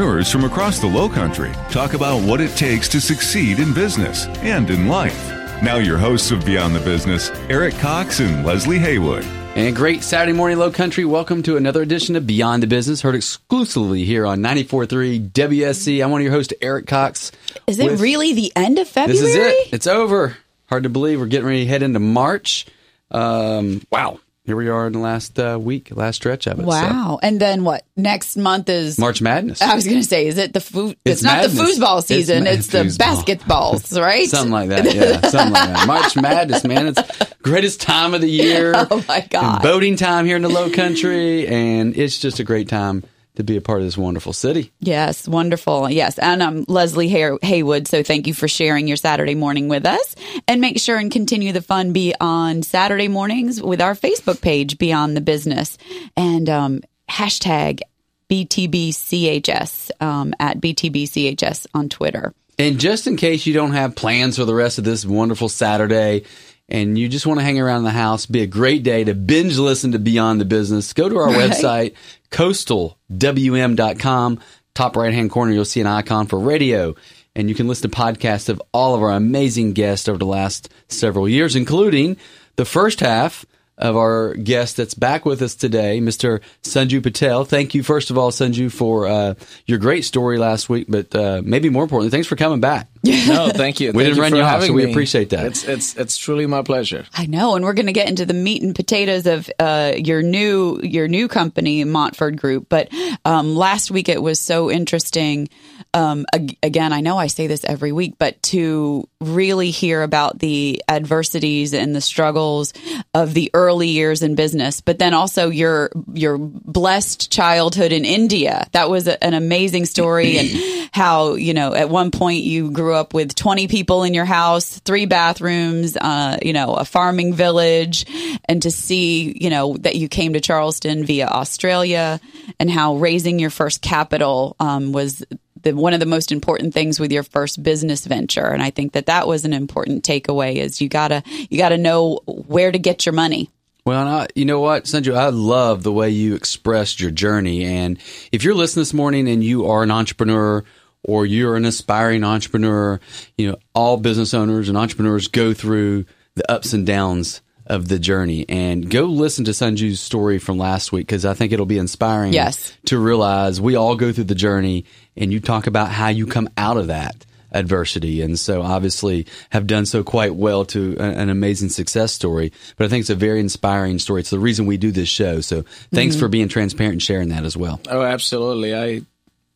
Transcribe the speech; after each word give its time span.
from 0.00 0.44
across 0.44 0.78
the 0.78 0.86
Low 0.86 1.10
Country 1.10 1.52
talk 1.70 1.92
about 1.92 2.22
what 2.22 2.40
it 2.40 2.56
takes 2.56 2.88
to 2.88 2.98
succeed 2.98 3.58
in 3.58 3.74
business 3.74 4.24
and 4.38 4.70
in 4.70 4.88
life. 4.88 5.28
Now, 5.62 5.76
your 5.76 5.98
hosts 5.98 6.30
of 6.30 6.42
Beyond 6.46 6.74
the 6.74 6.80
Business, 6.80 7.28
Eric 7.50 7.74
Cox 7.74 8.18
and 8.18 8.46
Leslie 8.46 8.78
Haywood. 8.78 9.24
And 9.56 9.76
great 9.76 10.02
Saturday 10.02 10.32
morning, 10.32 10.56
Low 10.56 10.70
Country. 10.70 11.04
Welcome 11.04 11.42
to 11.42 11.58
another 11.58 11.82
edition 11.82 12.16
of 12.16 12.26
Beyond 12.26 12.62
the 12.62 12.66
Business, 12.66 13.02
heard 13.02 13.14
exclusively 13.14 14.06
here 14.06 14.24
on 14.24 14.40
94.3 14.40 15.32
WSC. 15.32 16.02
I'm 16.02 16.10
one 16.10 16.22
of 16.22 16.24
your 16.24 16.32
hosts, 16.32 16.54
Eric 16.62 16.86
Cox. 16.86 17.30
Is 17.66 17.78
it 17.78 17.84
with- 17.84 18.00
really 18.00 18.32
the 18.32 18.54
end 18.56 18.78
of 18.78 18.88
February? 18.88 19.20
This 19.20 19.28
is 19.28 19.36
it. 19.36 19.74
It's 19.74 19.86
over. 19.86 20.34
Hard 20.70 20.84
to 20.84 20.88
believe. 20.88 21.20
We're 21.20 21.26
getting 21.26 21.46
ready 21.46 21.64
to 21.64 21.70
head 21.70 21.82
into 21.82 22.00
March. 22.00 22.64
Um, 23.10 23.82
wow. 23.90 24.18
Here 24.50 24.56
we 24.56 24.68
are 24.68 24.88
in 24.88 24.92
the 24.94 24.98
last 24.98 25.38
uh, 25.38 25.56
week, 25.62 25.94
last 25.94 26.16
stretch 26.16 26.48
of 26.48 26.58
it. 26.58 26.62
So, 26.62 26.68
Wow. 26.68 27.20
And 27.22 27.38
then 27.38 27.62
what? 27.62 27.84
Next 27.96 28.36
month 28.36 28.68
is 28.68 28.98
March 28.98 29.22
Madness. 29.22 29.62
I 29.62 29.76
was 29.76 29.84
going 29.84 30.00
to 30.00 30.04
say, 30.04 30.26
is 30.26 30.38
it 30.38 30.52
the 30.52 30.60
food? 30.60 30.96
It's, 31.04 31.20
It's 31.20 31.22
not 31.22 31.36
madness. 31.36 31.54
the 31.56 31.62
foosball 31.62 31.98
It's 31.98 32.08
season. 32.08 32.42
ma- 32.42 32.50
It's, 32.50 32.66
the 32.66 32.78
basketballs, 32.82 34.00
right? 34.02 34.28
Something 34.28 34.50
like 34.50 34.70
that, 34.70 34.92
yeah. 34.92 35.20
Something 35.28 35.52
like 35.52 35.68
that. 35.68 35.86
March 35.86 36.16
Madness, 36.16 36.64
man. 36.64 36.88
It's 36.88 37.00
greatest 37.42 37.80
time 37.80 38.12
of 38.12 38.22
the 38.22 38.28
year. 38.28 38.74
Oh, 38.90 39.04
my 39.06 39.20
God. 39.30 39.62
Boating 39.62 39.94
time 39.94 40.26
here 40.26 40.34
in 40.34 40.42
the 40.42 40.48
low 40.48 40.68
country. 40.68 41.46
And 41.46 41.96
it's 41.96 42.18
just 42.18 42.40
a 42.40 42.44
great 42.44 42.68
time 42.68 43.04
to 43.36 43.44
be 43.44 43.56
a 43.56 43.60
part 43.60 43.78
of 43.80 43.84
this 43.86 43.96
wonderful 43.96 44.32
city. 44.32 44.72
Yes, 44.80 45.26
wonderful. 45.28 45.88
Yes, 45.88 46.18
and 46.18 46.42
I'm 46.42 46.64
Leslie 46.68 47.08
Hay- 47.08 47.38
Haywood. 47.42 47.88
So 47.88 48.02
thank 48.02 48.26
you 48.26 48.34
for 48.34 48.48
sharing 48.48 48.88
your 48.88 48.96
Saturday 48.96 49.34
morning 49.34 49.68
with 49.68 49.86
us, 49.86 50.14
and 50.48 50.60
make 50.60 50.78
sure 50.80 50.98
and 50.98 51.10
continue 51.10 51.52
the 51.52 51.62
fun 51.62 51.92
be 51.92 52.14
on 52.20 52.62
Saturday 52.62 53.08
mornings 53.08 53.62
with 53.62 53.80
our 53.80 53.94
Facebook 53.94 54.40
page 54.40 54.78
Beyond 54.78 55.16
the 55.16 55.20
Business 55.20 55.78
and 56.16 56.48
um, 56.48 56.80
hashtag 57.08 57.80
BTBCHS 58.28 59.90
um, 60.00 60.34
at 60.38 60.60
BTBCHS 60.60 61.66
on 61.74 61.88
Twitter. 61.88 62.34
And 62.58 62.78
just 62.78 63.06
in 63.06 63.16
case 63.16 63.46
you 63.46 63.54
don't 63.54 63.72
have 63.72 63.96
plans 63.96 64.36
for 64.36 64.44
the 64.44 64.54
rest 64.54 64.78
of 64.78 64.84
this 64.84 65.06
wonderful 65.06 65.48
Saturday 65.48 66.24
and 66.70 66.98
you 66.98 67.08
just 67.08 67.26
want 67.26 67.40
to 67.40 67.44
hang 67.44 67.58
around 67.58 67.84
the 67.84 67.90
house, 67.90 68.26
be 68.26 68.42
a 68.42 68.46
great 68.46 68.82
day 68.82 69.04
to 69.04 69.14
binge 69.14 69.58
listen 69.58 69.92
to 69.92 69.98
Beyond 69.98 70.40
the 70.40 70.44
Business, 70.44 70.92
go 70.92 71.08
to 71.08 71.16
our 71.18 71.28
Right. 71.28 71.50
website, 71.50 71.94
coastalwm.com. 72.30 74.40
Top 74.74 74.96
right 74.96 75.12
hand 75.12 75.30
corner, 75.30 75.52
you'll 75.52 75.64
see 75.64 75.80
an 75.80 75.86
icon 75.86 76.26
for 76.26 76.38
radio. 76.38 76.94
And 77.36 77.48
you 77.48 77.54
can 77.54 77.68
listen 77.68 77.90
to 77.90 77.96
podcasts 77.96 78.48
of 78.48 78.60
all 78.72 78.94
of 78.94 79.02
our 79.02 79.12
amazing 79.12 79.72
guests 79.72 80.08
over 80.08 80.18
the 80.18 80.26
last 80.26 80.68
several 80.88 81.28
years, 81.28 81.54
including 81.56 82.16
the 82.56 82.64
first 82.64 83.00
half 83.00 83.44
of 83.80 83.96
our 83.96 84.34
guest 84.34 84.76
that's 84.76 84.94
back 84.94 85.24
with 85.24 85.42
us 85.42 85.54
today, 85.56 85.98
Mr. 86.00 86.40
Sanju 86.62 87.02
Patel. 87.02 87.44
Thank 87.44 87.74
you, 87.74 87.82
first 87.82 88.10
of 88.10 88.18
all, 88.18 88.30
Sanju, 88.30 88.70
for 88.70 89.06
uh, 89.06 89.34
your 89.66 89.78
great 89.78 90.04
story 90.04 90.38
last 90.38 90.68
week, 90.68 90.86
but 90.88 91.14
uh, 91.14 91.42
maybe 91.44 91.68
more 91.70 91.82
importantly, 91.82 92.10
thanks 92.10 92.28
for 92.28 92.36
coming 92.36 92.60
back. 92.60 92.88
No, 93.02 93.48
thank 93.48 93.80
you. 93.80 93.92
We 93.94 94.04
Thank 94.04 94.14
didn't 94.16 94.20
run 94.20 94.30
for 94.32 94.36
you 94.36 94.42
off, 94.42 94.62
so 94.64 94.72
we 94.74 94.84
me. 94.84 94.90
appreciate 94.90 95.30
that. 95.30 95.46
It's 95.46 95.64
it's 95.64 95.96
it's 95.96 96.18
truly 96.18 96.46
my 96.46 96.60
pleasure. 96.62 97.06
I 97.14 97.24
know, 97.26 97.54
and 97.56 97.64
we're 97.64 97.72
going 97.72 97.86
to 97.86 97.92
get 97.94 98.08
into 98.10 98.26
the 98.26 98.34
meat 98.34 98.62
and 98.62 98.74
potatoes 98.74 99.26
of 99.26 99.48
uh, 99.58 99.94
your 99.96 100.22
new 100.22 100.80
your 100.82 101.08
new 101.08 101.26
company, 101.26 101.82
Montford 101.84 102.38
Group. 102.38 102.66
But 102.68 102.90
um, 103.24 103.56
last 103.56 103.90
week 103.90 104.10
it 104.10 104.22
was 104.22 104.38
so 104.38 104.70
interesting. 104.70 105.48
Um, 105.94 106.26
ag- 106.34 106.58
again, 106.62 106.92
I 106.92 107.00
know 107.00 107.16
I 107.16 107.28
say 107.28 107.46
this 107.46 107.64
every 107.64 107.90
week, 107.92 108.14
but 108.18 108.40
to 108.44 109.08
really 109.20 109.70
hear 109.70 110.02
about 110.02 110.38
the 110.38 110.82
adversities 110.88 111.74
and 111.74 111.94
the 111.94 112.00
struggles 112.00 112.72
of 113.12 113.34
the 113.34 113.50
early 113.52 113.88
years 113.88 114.22
in 114.22 114.34
business, 114.34 114.80
but 114.80 114.98
then 114.98 115.12
also 115.12 115.50
your 115.50 115.90
your 116.14 116.38
blessed 116.38 117.30
childhood 117.30 117.92
in 117.92 118.04
India. 118.04 118.66
That 118.72 118.88
was 118.88 119.06
a, 119.08 119.22
an 119.22 119.34
amazing 119.34 119.84
story, 119.84 120.38
and 120.38 120.48
how 120.92 121.34
you 121.34 121.52
know 121.52 121.74
at 121.74 121.90
one 121.90 122.10
point 122.10 122.44
you 122.44 122.70
grew 122.70 122.94
up 122.94 123.12
with 123.12 123.34
twenty 123.34 123.68
people 123.68 124.04
in 124.04 124.14
your 124.14 124.24
house, 124.24 124.78
three 124.78 125.04
bathrooms, 125.04 125.96
uh, 125.96 126.38
you 126.40 126.54
know, 126.54 126.74
a 126.74 126.86
farming 126.86 127.34
village, 127.34 128.06
and 128.46 128.62
to 128.62 128.70
see 128.70 129.36
you 129.38 129.50
know 129.50 129.76
that 129.78 129.96
you 129.96 130.08
came 130.08 130.32
to 130.32 130.40
Charleston 130.40 131.04
via 131.04 131.26
Australia, 131.26 132.20
and 132.58 132.70
how 132.70 132.96
raising 132.96 133.38
your 133.38 133.50
first 133.50 133.82
capital 133.82 134.56
um, 134.58 134.92
was. 134.92 135.22
The, 135.62 135.72
one 135.72 135.92
of 135.92 136.00
the 136.00 136.06
most 136.06 136.32
important 136.32 136.74
things 136.74 136.98
with 136.98 137.12
your 137.12 137.22
first 137.22 137.62
business 137.62 138.06
venture, 138.06 138.46
and 138.46 138.62
I 138.62 138.70
think 138.70 138.92
that 138.92 139.06
that 139.06 139.26
was 139.26 139.44
an 139.44 139.52
important 139.52 140.04
takeaway. 140.04 140.56
Is 140.56 140.80
you 140.80 140.88
gotta 140.88 141.22
you 141.48 141.58
gotta 141.58 141.78
know 141.78 142.20
where 142.26 142.72
to 142.72 142.78
get 142.78 143.06
your 143.06 143.12
money. 143.12 143.50
Well, 143.84 144.06
I, 144.06 144.26
you 144.34 144.44
know 144.44 144.60
what, 144.60 144.84
Sanju, 144.84 145.16
I 145.16 145.30
love 145.30 145.82
the 145.82 145.92
way 145.92 146.10
you 146.10 146.34
expressed 146.34 147.00
your 147.00 147.10
journey. 147.10 147.64
And 147.64 147.98
if 148.30 148.44
you're 148.44 148.54
listening 148.54 148.82
this 148.82 148.92
morning 148.92 149.26
and 149.28 149.42
you 149.42 149.66
are 149.66 149.82
an 149.82 149.90
entrepreneur 149.90 150.64
or 151.02 151.24
you're 151.24 151.56
an 151.56 151.64
aspiring 151.64 152.22
entrepreneur, 152.22 153.00
you 153.38 153.50
know, 153.50 153.56
all 153.74 153.96
business 153.96 154.34
owners 154.34 154.68
and 154.68 154.76
entrepreneurs 154.76 155.28
go 155.28 155.54
through 155.54 156.04
the 156.34 156.50
ups 156.50 156.72
and 156.74 156.86
downs 156.86 157.40
of 157.70 157.88
the 157.88 157.98
journey. 157.98 158.44
And 158.48 158.90
go 158.90 159.04
listen 159.04 159.44
to 159.46 159.52
Sanju's 159.52 160.00
story 160.00 160.38
from 160.38 160.58
last 160.58 160.92
week 160.92 161.06
because 161.06 161.24
I 161.24 161.34
think 161.34 161.52
it'll 161.52 161.66
be 161.66 161.78
inspiring 161.78 162.32
Yes. 162.32 162.76
to 162.86 162.98
realize 162.98 163.60
we 163.60 163.76
all 163.76 163.96
go 163.96 164.12
through 164.12 164.24
the 164.24 164.34
journey 164.34 164.84
and 165.16 165.32
you 165.32 165.40
talk 165.40 165.66
about 165.66 165.90
how 165.90 166.08
you 166.08 166.26
come 166.26 166.48
out 166.56 166.76
of 166.76 166.88
that 166.88 167.24
adversity 167.52 168.22
and 168.22 168.38
so 168.38 168.62
obviously 168.62 169.26
have 169.50 169.66
done 169.66 169.84
so 169.84 170.04
quite 170.04 170.36
well 170.36 170.64
to 170.64 170.96
an 171.00 171.28
amazing 171.28 171.68
success 171.68 172.12
story 172.12 172.52
but 172.76 172.84
i 172.84 172.88
think 172.88 173.00
it's 173.00 173.10
a 173.10 173.14
very 173.16 173.40
inspiring 173.40 173.98
story 173.98 174.20
it's 174.20 174.30
the 174.30 174.38
reason 174.38 174.66
we 174.66 174.76
do 174.76 174.92
this 174.92 175.08
show 175.08 175.40
so 175.40 175.64
thanks 175.92 176.14
mm-hmm. 176.14 176.20
for 176.20 176.28
being 176.28 176.46
transparent 176.46 176.92
and 176.92 177.02
sharing 177.02 177.30
that 177.30 177.44
as 177.44 177.56
well 177.56 177.80
Oh, 177.90 178.02
absolutely. 178.02 178.72
I 178.72 179.02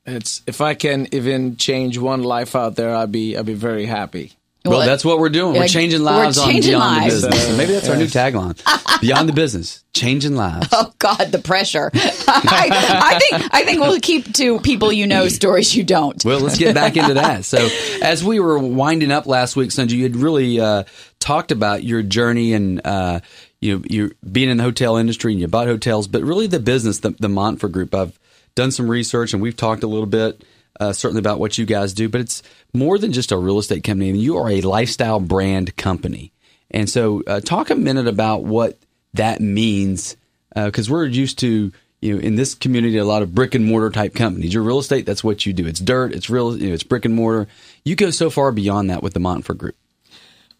it's 0.06 0.42
if 0.46 0.60
I 0.60 0.74
can 0.74 1.08
even 1.12 1.56
change 1.56 1.96
one 1.98 2.22
life 2.22 2.54
out 2.54 2.76
there, 2.76 2.94
I'd 2.94 3.12
be 3.12 3.36
I'd 3.36 3.46
be 3.46 3.54
very 3.54 3.86
happy. 3.86 4.32
Well, 4.64 4.78
Well, 4.78 4.86
that's 4.86 5.04
what 5.04 5.18
we're 5.18 5.28
doing. 5.28 5.54
We're 5.54 5.68
changing 5.68 6.00
we're 6.00 6.06
lives 6.06 6.42
changing 6.42 6.74
on 6.74 6.80
Beyond 6.80 7.02
lives. 7.02 7.22
the 7.22 7.28
Business. 7.28 7.56
Maybe 7.58 7.72
that's 7.72 7.88
our 7.88 7.96
new 7.96 8.06
tagline. 8.06 9.00
Beyond 9.00 9.28
the 9.28 9.32
Business, 9.34 9.84
changing 9.92 10.36
lives. 10.36 10.68
Oh 10.72 10.92
God, 10.98 11.32
the 11.32 11.38
pressure! 11.38 11.90
I, 11.94 12.68
I 12.72 13.18
think 13.18 13.54
I 13.54 13.64
think 13.64 13.80
we'll 13.80 14.00
keep 14.00 14.32
to 14.34 14.58
people 14.60 14.90
you 14.92 15.06
know 15.06 15.28
stories 15.28 15.74
you 15.76 15.84
don't. 15.84 16.24
Well, 16.24 16.40
let's 16.40 16.58
get 16.58 16.74
back 16.74 16.96
into 16.96 17.14
that. 17.14 17.44
So, 17.44 17.68
as 18.02 18.24
we 18.24 18.40
were 18.40 18.58
winding 18.58 19.12
up 19.12 19.26
last 19.26 19.54
week, 19.56 19.70
Sanju, 19.70 19.90
you 19.90 20.04
had 20.04 20.16
really 20.16 20.58
uh, 20.60 20.84
talked 21.20 21.52
about 21.52 21.84
your 21.84 22.02
journey 22.02 22.54
and 22.54 22.80
uh, 22.86 23.20
you 23.60 23.76
know 23.76 23.84
you 23.88 24.12
being 24.30 24.48
in 24.48 24.56
the 24.56 24.62
hotel 24.64 24.96
industry 24.96 25.32
and 25.32 25.40
you 25.40 25.48
bought 25.48 25.66
hotels, 25.66 26.08
but 26.08 26.22
really 26.22 26.46
the 26.46 26.60
business, 26.60 27.00
the, 27.00 27.10
the 27.10 27.28
Montfort 27.28 27.72
Group. 27.72 27.94
I've 27.94 28.18
done 28.54 28.70
some 28.70 28.88
research 28.88 29.32
and 29.34 29.42
we've 29.42 29.56
talked 29.56 29.82
a 29.82 29.86
little 29.88 30.06
bit. 30.06 30.42
Uh, 30.80 30.92
certainly 30.92 31.20
about 31.20 31.38
what 31.38 31.56
you 31.56 31.64
guys 31.64 31.92
do, 31.92 32.08
but 32.08 32.20
it's 32.20 32.42
more 32.72 32.98
than 32.98 33.12
just 33.12 33.30
a 33.30 33.36
real 33.36 33.58
estate 33.58 33.84
company. 33.84 34.08
I 34.08 34.12
mean, 34.12 34.20
you 34.20 34.36
are 34.38 34.50
a 34.50 34.60
lifestyle 34.60 35.20
brand 35.20 35.76
company, 35.76 36.32
and 36.70 36.90
so 36.90 37.22
uh, 37.26 37.40
talk 37.40 37.70
a 37.70 37.76
minute 37.76 38.08
about 38.08 38.42
what 38.42 38.76
that 39.14 39.40
means, 39.40 40.16
because 40.54 40.90
we're 40.90 41.06
used 41.06 41.38
to 41.38 41.72
you 42.04 42.14
know, 42.14 42.20
in 42.20 42.34
this 42.34 42.54
community, 42.54 42.98
a 42.98 43.04
lot 43.04 43.22
of 43.22 43.34
brick 43.34 43.54
and 43.54 43.64
mortar 43.64 43.88
type 43.88 44.14
companies. 44.14 44.52
Your 44.52 44.62
real 44.62 44.78
estate, 44.78 45.06
that's 45.06 45.24
what 45.24 45.46
you 45.46 45.54
do. 45.54 45.66
It's 45.66 45.80
dirt, 45.80 46.12
it's 46.12 46.28
real, 46.28 46.54
you 46.54 46.68
know, 46.68 46.74
it's 46.74 46.82
brick 46.82 47.06
and 47.06 47.14
mortar. 47.14 47.48
You 47.82 47.96
go 47.96 48.10
so 48.10 48.28
far 48.28 48.52
beyond 48.52 48.90
that 48.90 49.02
with 49.02 49.14
the 49.14 49.20
Montfort 49.20 49.56
Group. 49.56 49.74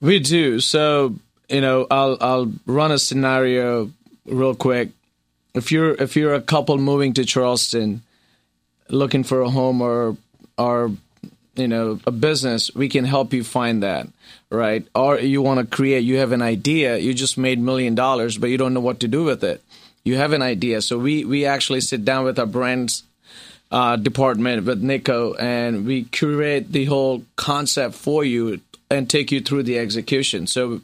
We 0.00 0.20
do. 0.20 0.58
So, 0.60 1.16
you 1.50 1.60
know, 1.60 1.86
I'll 1.90 2.16
I'll 2.18 2.52
run 2.64 2.92
a 2.92 2.98
scenario 2.98 3.90
real 4.24 4.54
quick. 4.54 4.88
If 5.52 5.70
you're 5.70 5.92
if 5.92 6.16
you're 6.16 6.32
a 6.32 6.40
couple 6.40 6.78
moving 6.78 7.12
to 7.12 7.26
Charleston 7.26 8.00
looking 8.88 9.24
for 9.24 9.40
a 9.40 9.50
home 9.50 9.80
or 9.80 10.16
or 10.56 10.92
you 11.56 11.68
know, 11.68 12.00
a 12.06 12.10
business, 12.10 12.74
we 12.74 12.88
can 12.88 13.04
help 13.04 13.32
you 13.32 13.44
find 13.44 13.82
that, 13.82 14.08
right? 14.50 14.86
Or 14.94 15.18
you 15.18 15.40
want 15.40 15.60
to 15.60 15.76
create, 15.76 16.00
you 16.00 16.16
have 16.16 16.32
an 16.32 16.42
idea, 16.42 16.96
you 16.96 17.14
just 17.14 17.38
made 17.38 17.60
million 17.60 17.94
dollars, 17.94 18.38
but 18.38 18.50
you 18.50 18.58
don't 18.58 18.74
know 18.74 18.80
what 18.80 19.00
to 19.00 19.08
do 19.08 19.24
with 19.24 19.44
it. 19.44 19.62
You 20.02 20.16
have 20.16 20.32
an 20.32 20.42
idea. 20.42 20.82
So 20.82 20.98
we 20.98 21.24
we 21.24 21.46
actually 21.46 21.80
sit 21.80 22.04
down 22.04 22.24
with 22.24 22.38
our 22.38 22.46
brands 22.46 23.04
uh, 23.70 23.96
department 23.96 24.64
with 24.64 24.82
Nico, 24.82 25.34
and 25.34 25.86
we 25.86 26.04
curate 26.04 26.70
the 26.70 26.84
whole 26.84 27.24
concept 27.36 27.94
for 27.94 28.24
you 28.24 28.60
and 28.90 29.08
take 29.08 29.32
you 29.32 29.40
through 29.40 29.62
the 29.62 29.78
execution. 29.78 30.46
So, 30.46 30.82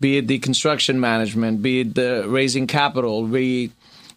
be 0.00 0.18
it 0.18 0.28
the 0.28 0.38
construction 0.38 1.00
management, 1.00 1.62
be 1.62 1.80
it 1.80 1.94
the 1.94 2.24
raising 2.26 2.66
capital, 2.66 3.24
we 3.24 3.72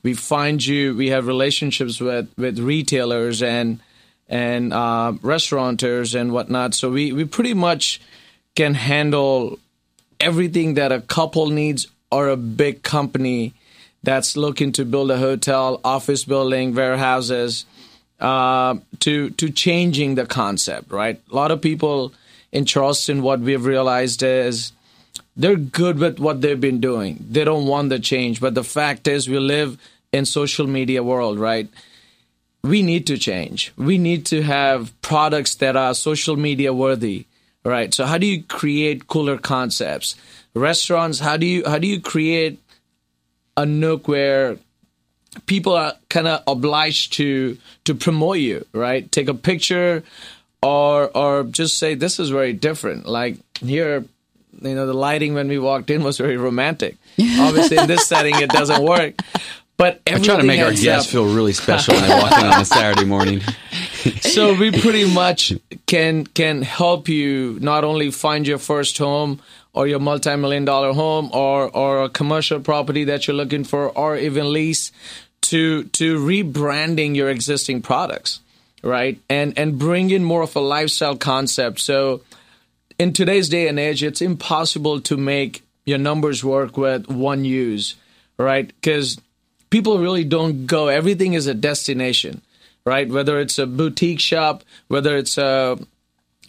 we 0.05 0.13
find 0.13 0.63
you. 0.63 0.95
We 0.95 1.09
have 1.09 1.25
relationships 1.25 1.99
with 1.99 2.29
with 2.37 2.59
retailers 2.59 3.41
and 3.41 3.79
and 4.29 4.71
uh, 4.71 5.13
restaurateurs 5.23 6.13
and 6.13 6.31
whatnot. 6.31 6.75
So 6.75 6.91
we, 6.91 7.11
we 7.11 7.25
pretty 7.25 7.55
much 7.55 7.99
can 8.55 8.75
handle 8.75 9.57
everything 10.19 10.75
that 10.75 10.91
a 10.91 11.01
couple 11.01 11.49
needs 11.49 11.87
or 12.11 12.29
a 12.29 12.37
big 12.37 12.83
company 12.83 13.53
that's 14.03 14.37
looking 14.37 14.71
to 14.73 14.85
build 14.85 15.09
a 15.09 15.17
hotel, 15.17 15.81
office 15.83 16.23
building, 16.23 16.75
warehouses, 16.75 17.65
uh, 18.19 18.75
to 18.99 19.31
to 19.31 19.49
changing 19.49 20.13
the 20.13 20.27
concept. 20.27 20.91
Right, 20.91 21.19
a 21.31 21.35
lot 21.35 21.49
of 21.49 21.61
people 21.61 22.13
in 22.51 22.65
Charleston, 22.65 23.23
what 23.23 23.39
we've 23.39 23.65
realized 23.65 24.21
is 24.21 24.71
they're 25.35 25.55
good 25.55 25.97
with 25.97 26.19
what 26.19 26.41
they've 26.41 26.61
been 26.61 26.79
doing. 26.79 27.25
They 27.27 27.43
don't 27.43 27.65
want 27.65 27.89
the 27.89 27.99
change, 27.99 28.39
but 28.39 28.53
the 28.53 28.63
fact 28.63 29.07
is, 29.07 29.27
we 29.27 29.39
live 29.39 29.79
in 30.15 30.25
social 30.25 30.65
media 30.65 31.03
world, 31.03 31.37
right? 31.37 31.67
We 32.63 32.81
need 32.81 33.05
to 33.07 33.17
change. 33.17 33.73
We 33.75 33.97
need 33.97 34.25
to 34.27 34.41
have 34.41 34.99
products 35.01 35.55
that 35.55 35.75
are 35.75 35.93
social 35.93 36.37
media 36.37 36.73
worthy, 36.73 37.25
right? 37.65 37.93
So 37.93 38.05
how 38.05 38.17
do 38.17 38.25
you 38.25 38.41
create 38.43 39.07
cooler 39.07 39.37
concepts? 39.37 40.15
Restaurants, 40.53 41.19
how 41.19 41.35
do 41.35 41.45
you 41.45 41.63
how 41.67 41.79
do 41.79 41.87
you 41.87 41.99
create 41.99 42.59
a 43.57 43.65
nook 43.65 44.07
where 44.07 44.57
people 45.45 45.73
are 45.73 45.93
kind 46.09 46.27
of 46.27 46.41
obliged 46.47 47.13
to 47.13 47.57
to 47.83 47.93
promote 47.93 48.37
you, 48.37 48.65
right? 48.71 49.11
Take 49.11 49.27
a 49.27 49.33
picture 49.33 50.03
or 50.63 51.09
or 51.15 51.43
just 51.43 51.77
say 51.77 51.93
this 51.93 52.19
is 52.19 52.29
very 52.29 52.53
different. 52.53 53.05
Like 53.05 53.35
here 53.59 54.05
you 54.61 54.75
know 54.75 54.87
the 54.87 54.93
lighting 54.93 55.33
when 55.33 55.49
we 55.49 55.59
walked 55.59 55.89
in 55.89 56.03
was 56.03 56.17
very 56.17 56.37
romantic. 56.37 56.95
Obviously 57.19 57.77
in 57.77 57.87
this 57.87 58.07
setting 58.07 58.35
it 58.35 58.49
doesn't 58.49 58.81
work. 58.81 59.15
But 59.77 60.01
I 60.07 60.19
try 60.19 60.37
to 60.37 60.43
make 60.43 60.61
our 60.61 60.71
guests 60.71 61.11
feel 61.11 61.25
really 61.25 61.51
special 61.51 61.95
when 61.95 62.03
they 62.03 62.15
walk 62.15 62.31
in 62.31 62.45
on 62.45 62.61
a 62.61 62.65
Saturday 62.65 63.05
morning. 63.05 63.41
so 64.21 64.53
we 64.53 64.71
pretty 64.71 65.11
much 65.11 65.53
can 65.85 66.25
can 66.25 66.61
help 66.61 67.09
you 67.09 67.57
not 67.61 67.83
only 67.83 68.11
find 68.11 68.47
your 68.47 68.57
first 68.57 68.97
home 68.97 69.41
or 69.73 69.85
your 69.85 69.99
multi-million 69.99 70.63
dollar 70.63 70.93
home 70.93 71.29
or 71.33 71.69
or 71.69 72.03
a 72.03 72.09
commercial 72.09 72.61
property 72.61 73.03
that 73.05 73.27
you're 73.27 73.35
looking 73.35 73.65
for 73.65 73.89
or 73.89 74.15
even 74.15 74.53
lease 74.53 74.93
to 75.41 75.83
to 75.85 76.19
rebranding 76.19 77.15
your 77.15 77.29
existing 77.29 77.81
products 77.81 78.39
right? 78.81 79.19
And 79.29 79.57
and 79.57 79.77
bring 79.77 80.11
in 80.11 80.23
more 80.23 80.43
of 80.43 80.55
a 80.55 80.59
lifestyle 80.61 81.17
concept. 81.17 81.81
So 81.81 82.21
in 82.97 83.11
today's 83.11 83.49
day 83.49 83.67
and 83.67 83.79
age 83.79 84.03
it's 84.03 84.21
impossible 84.21 85.01
to 85.01 85.17
make 85.17 85.63
your 85.85 85.97
numbers 85.97 86.43
work 86.45 86.77
with 86.77 87.09
one 87.09 87.43
use 87.43 87.95
right? 88.37 88.67
Because 88.67 89.17
people 89.69 89.99
really 89.99 90.23
don't 90.23 90.65
go 90.65 90.87
everything 90.87 91.33
is 91.33 91.47
a 91.47 91.53
destination 91.53 92.41
right 92.85 93.09
whether 93.09 93.39
it's 93.39 93.57
a 93.57 93.65
boutique 93.65 94.19
shop 94.19 94.63
whether 94.87 95.17
it's 95.17 95.37
a 95.37 95.77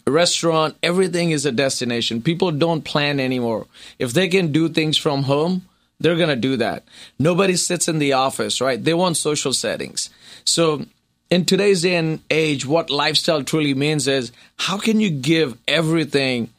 restaurant, 0.07 0.77
everything 0.81 1.31
is 1.31 1.45
a 1.45 1.51
destination. 1.51 2.21
People 2.21 2.51
don't 2.51 2.83
plan 2.83 3.19
anymore. 3.19 3.67
If 3.99 4.13
they 4.13 4.27
can 4.27 4.51
do 4.51 4.69
things 4.69 4.97
from 4.97 5.23
home, 5.23 5.67
they're 5.99 6.15
going 6.15 6.29
to 6.29 6.35
do 6.35 6.57
that. 6.57 6.83
Nobody 7.19 7.55
sits 7.55 7.87
in 7.87 7.99
the 7.99 8.13
office, 8.13 8.61
right? 8.61 8.83
They 8.83 8.93
want 8.93 9.17
social 9.17 9.53
settings. 9.53 10.09
So, 10.45 10.85
in 11.29 11.43
today's 11.43 11.81
day 11.81 11.95
and 11.95 12.21
age, 12.29 12.65
what 12.65 12.89
lifestyle 12.89 13.43
truly 13.43 13.73
means 13.73 14.07
is 14.07 14.31
how 14.57 14.77
can 14.77 15.01
you 15.01 15.09
give 15.09 15.57
everything 15.67 16.49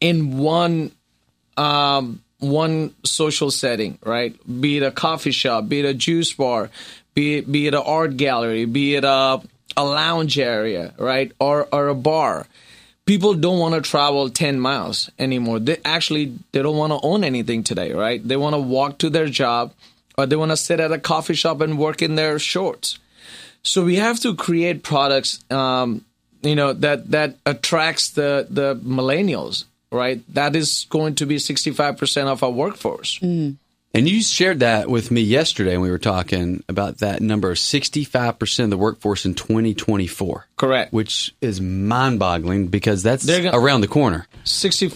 in 0.00 0.38
one 0.38 0.90
um, 1.56 2.22
one 2.38 2.94
social 3.04 3.50
setting, 3.50 3.98
right? 4.04 4.36
Be 4.60 4.78
it 4.78 4.82
a 4.82 4.90
coffee 4.90 5.30
shop, 5.30 5.68
be 5.68 5.80
it 5.80 5.84
a 5.84 5.94
juice 5.94 6.32
bar, 6.32 6.70
be 7.14 7.36
it, 7.38 7.50
be 7.50 7.66
it 7.66 7.74
an 7.74 7.82
art 7.84 8.16
gallery, 8.16 8.64
be 8.64 8.94
it 8.94 9.04
a 9.04 9.40
a 9.78 9.84
lounge 9.84 10.38
area, 10.38 10.94
right, 10.98 11.32
or 11.38 11.68
or 11.72 11.88
a 11.88 11.94
bar. 11.94 12.46
People 13.04 13.34
don't 13.34 13.60
want 13.60 13.74
to 13.74 13.88
travel 13.88 14.28
10 14.28 14.58
miles 14.58 15.10
anymore. 15.18 15.60
They 15.60 15.78
actually 15.84 16.38
they 16.52 16.62
don't 16.62 16.76
want 16.76 16.92
to 16.92 17.00
own 17.02 17.24
anything 17.24 17.62
today, 17.62 17.92
right? 17.92 18.26
They 18.26 18.36
want 18.36 18.54
to 18.54 18.60
walk 18.60 18.98
to 18.98 19.10
their 19.10 19.28
job 19.28 19.72
or 20.18 20.26
they 20.26 20.36
want 20.36 20.50
to 20.50 20.56
sit 20.56 20.80
at 20.80 20.92
a 20.92 20.98
coffee 20.98 21.34
shop 21.34 21.60
and 21.60 21.78
work 21.78 22.02
in 22.02 22.16
their 22.16 22.38
shorts. 22.38 22.98
So 23.62 23.84
we 23.84 23.96
have 23.96 24.18
to 24.20 24.34
create 24.34 24.82
products 24.82 25.44
um, 25.50 26.04
you 26.42 26.54
know 26.54 26.72
that 26.72 27.10
that 27.10 27.36
attracts 27.44 28.10
the 28.10 28.46
the 28.48 28.76
millennials, 28.76 29.64
right? 29.96 30.22
That 30.34 30.54
is 30.54 30.86
going 30.90 31.16
to 31.16 31.26
be 31.26 31.36
65% 31.36 32.26
of 32.26 32.42
our 32.42 32.50
workforce. 32.50 33.18
Mm. 33.20 33.56
And 33.96 34.06
you 34.06 34.22
shared 34.22 34.60
that 34.60 34.90
with 34.90 35.10
me 35.10 35.22
yesterday 35.22 35.72
when 35.72 35.80
we 35.80 35.90
were 35.90 35.98
talking 35.98 36.62
about 36.68 36.98
that 36.98 37.22
number 37.22 37.54
65% 37.54 38.64
of 38.64 38.68
the 38.68 38.76
workforce 38.76 39.24
in 39.24 39.34
2024. 39.34 40.46
Correct. 40.56 40.92
Which 40.92 41.34
is 41.40 41.62
mind 41.62 42.18
boggling 42.18 42.66
because 42.66 43.02
that's 43.02 43.24
gonna, 43.24 43.58
around 43.58 43.80
the 43.80 43.88
corner. 43.88 44.26
65% 44.44 44.94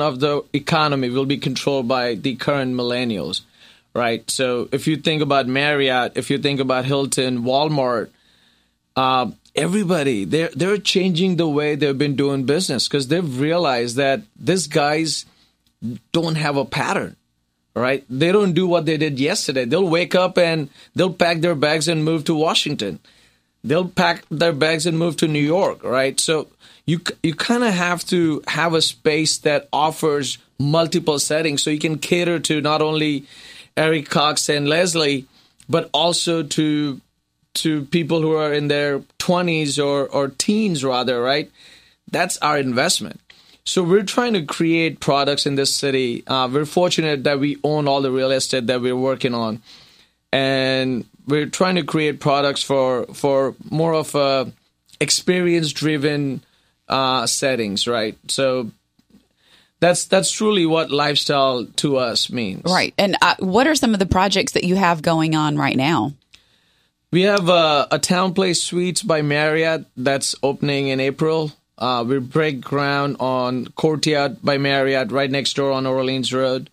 wow. 0.00 0.08
of 0.08 0.18
the 0.18 0.44
economy 0.52 1.10
will 1.10 1.26
be 1.26 1.36
controlled 1.36 1.86
by 1.86 2.16
the 2.16 2.34
current 2.34 2.74
millennials, 2.74 3.42
right? 3.94 4.28
So 4.28 4.68
if 4.72 4.88
you 4.88 4.96
think 4.96 5.22
about 5.22 5.46
Marriott, 5.46 6.16
if 6.16 6.28
you 6.28 6.38
think 6.38 6.58
about 6.58 6.86
Hilton, 6.86 7.44
Walmart, 7.44 8.10
uh, 8.96 9.30
everybody, 9.54 10.24
they're, 10.24 10.50
they're 10.54 10.78
changing 10.78 11.36
the 11.36 11.48
way 11.48 11.74
they've 11.74 11.96
been 11.96 12.16
doing 12.16 12.44
business 12.44 12.88
because 12.88 13.08
they've 13.08 13.40
realized 13.40 13.96
that 13.96 14.22
these 14.36 14.66
guys 14.66 15.26
don't 16.12 16.36
have 16.36 16.56
a 16.56 16.64
pattern 16.64 17.16
right? 17.74 18.04
They 18.08 18.32
don't 18.32 18.52
do 18.52 18.66
what 18.66 18.86
they 18.86 18.96
did 18.96 19.18
yesterday. 19.18 19.64
They'll 19.64 19.88
wake 19.88 20.14
up 20.14 20.38
and 20.38 20.70
they'll 20.94 21.12
pack 21.12 21.40
their 21.40 21.54
bags 21.54 21.88
and 21.88 22.04
move 22.04 22.24
to 22.24 22.34
Washington. 22.34 23.00
They'll 23.62 23.88
pack 23.88 24.24
their 24.30 24.52
bags 24.52 24.86
and 24.86 24.98
move 24.98 25.16
to 25.18 25.28
New 25.28 25.40
York, 25.40 25.82
right? 25.82 26.18
So 26.20 26.48
you 26.86 27.00
you 27.22 27.34
kind 27.34 27.64
of 27.64 27.72
have 27.72 28.04
to 28.06 28.42
have 28.46 28.74
a 28.74 28.82
space 28.82 29.38
that 29.38 29.68
offers 29.72 30.38
multiple 30.58 31.18
settings 31.18 31.62
so 31.62 31.70
you 31.70 31.78
can 31.78 31.98
cater 31.98 32.38
to 32.40 32.60
not 32.60 32.82
only 32.82 33.24
Eric 33.76 34.08
Cox 34.08 34.48
and 34.48 34.68
Leslie, 34.68 35.26
but 35.68 35.88
also 35.92 36.42
to 36.42 37.00
to 37.54 37.84
people 37.86 38.20
who 38.20 38.32
are 38.32 38.52
in 38.52 38.68
their 38.68 39.00
20s 39.18 39.82
or 39.84 40.06
or 40.06 40.28
teens 40.28 40.84
rather, 40.84 41.20
right? 41.20 41.50
That's 42.10 42.36
our 42.38 42.58
investment. 42.58 43.20
So 43.64 43.82
we're 43.82 44.02
trying 44.02 44.34
to 44.34 44.44
create 44.44 45.00
products 45.00 45.46
in 45.46 45.54
this 45.54 45.74
city. 45.74 46.22
Uh, 46.26 46.48
we're 46.52 46.66
fortunate 46.66 47.24
that 47.24 47.40
we 47.40 47.56
own 47.64 47.88
all 47.88 48.02
the 48.02 48.10
real 48.10 48.30
estate 48.30 48.66
that 48.66 48.82
we're 48.82 48.96
working 48.96 49.34
on, 49.34 49.62
and 50.32 51.06
we're 51.26 51.46
trying 51.46 51.76
to 51.76 51.82
create 51.82 52.20
products 52.20 52.62
for 52.62 53.06
for 53.14 53.54
more 53.70 53.94
of 53.94 54.14
a 54.14 54.52
experience 55.00 55.72
driven 55.72 56.42
uh, 56.88 57.26
settings, 57.26 57.86
right? 57.86 58.18
So 58.28 58.70
that's 59.80 60.04
that's 60.04 60.30
truly 60.30 60.66
what 60.66 60.90
lifestyle 60.90 61.66
to 61.76 61.96
us 61.96 62.30
means. 62.30 62.64
Right. 62.64 62.94
And 62.98 63.16
uh, 63.22 63.34
what 63.38 63.66
are 63.66 63.74
some 63.74 63.92
of 63.92 63.98
the 63.98 64.06
projects 64.06 64.52
that 64.52 64.64
you 64.64 64.76
have 64.76 65.02
going 65.02 65.34
on 65.34 65.56
right 65.56 65.76
now? 65.76 66.12
We 67.14 67.22
have 67.22 67.48
uh, 67.48 67.86
a 67.92 68.00
TownePlace 68.00 68.56
Suites 68.56 69.00
by 69.00 69.22
Marriott 69.22 69.86
that's 69.96 70.34
opening 70.42 70.88
in 70.88 70.98
April. 70.98 71.52
Uh, 71.78 72.04
we 72.04 72.18
break 72.18 72.60
ground 72.60 73.18
on 73.20 73.66
Courtyard 73.66 74.42
by 74.42 74.58
Marriott, 74.58 75.12
right 75.12 75.30
next 75.30 75.54
door 75.54 75.70
on 75.70 75.86
Orleans 75.86 76.32
Road. 76.32 76.70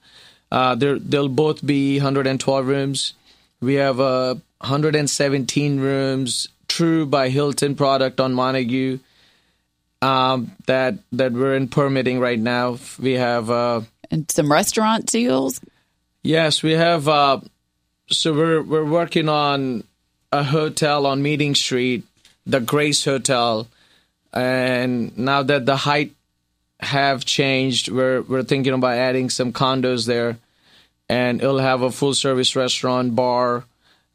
Uh, 0.51 0.73
they'll 0.73 1.29
both 1.29 1.63
be 1.63 1.99
112 1.99 2.65
rooms. 2.65 3.13
We 3.59 3.75
have 3.75 3.99
uh, 3.99 4.33
117 4.61 5.79
rooms. 5.79 6.47
Tru 6.67 7.05
by 7.05 7.29
Hilton 7.29 7.75
product 7.75 8.19
on 8.19 8.33
Montague. 8.33 8.97
Um, 10.01 10.53
that 10.65 10.95
that 11.11 11.33
we're 11.33 11.53
in 11.53 11.67
permitting 11.67 12.19
right 12.19 12.39
now. 12.39 12.79
We 12.97 13.11
have 13.13 13.51
uh, 13.51 13.81
and 14.09 14.31
some 14.31 14.51
restaurant 14.51 15.05
deals. 15.05 15.61
Yes, 16.23 16.63
we 16.63 16.71
have. 16.71 17.07
Uh, 17.07 17.41
so 18.09 18.33
we're 18.33 18.63
we're 18.63 18.83
working 18.83 19.29
on 19.29 19.83
a 20.31 20.43
hotel 20.43 21.05
on 21.05 21.21
Meeting 21.21 21.55
Street, 21.55 22.03
the 22.45 22.59
Grace 22.59 23.05
Hotel 23.05 23.67
and 24.33 25.17
now 25.17 25.43
that 25.43 25.65
the 25.65 25.75
height 25.75 26.13
have 26.79 27.25
changed, 27.25 27.89
we're 27.89 28.21
we're 28.21 28.43
thinking 28.43 28.73
about 28.73 28.97
adding 28.97 29.29
some 29.29 29.51
condos 29.51 30.07
there, 30.07 30.37
and 31.09 31.41
it'll 31.41 31.59
have 31.59 31.81
a 31.81 31.91
full 31.91 32.13
service 32.13 32.55
restaurant, 32.55 33.15
bar, 33.15 33.65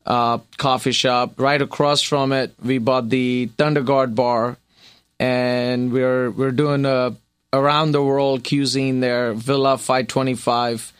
uh, 0.04 0.38
coffee 0.56 0.92
shop. 0.92 1.38
Right 1.38 1.61
across 1.61 2.02
from 2.02 2.32
it, 2.32 2.54
we 2.62 2.78
bought 2.78 3.11
the 3.11 3.50
Thunderguard 3.56 4.14
bar, 4.14 4.56
and 5.20 5.92
we're 5.92 6.30
we're 6.30 6.50
doing 6.50 6.87
a 6.87 7.14
around 7.52 7.92
the 7.92 8.02
world 8.02 8.42
cuisine 8.42 9.00
there, 9.00 9.32
Villa 9.32 9.78
525, 9.78 10.92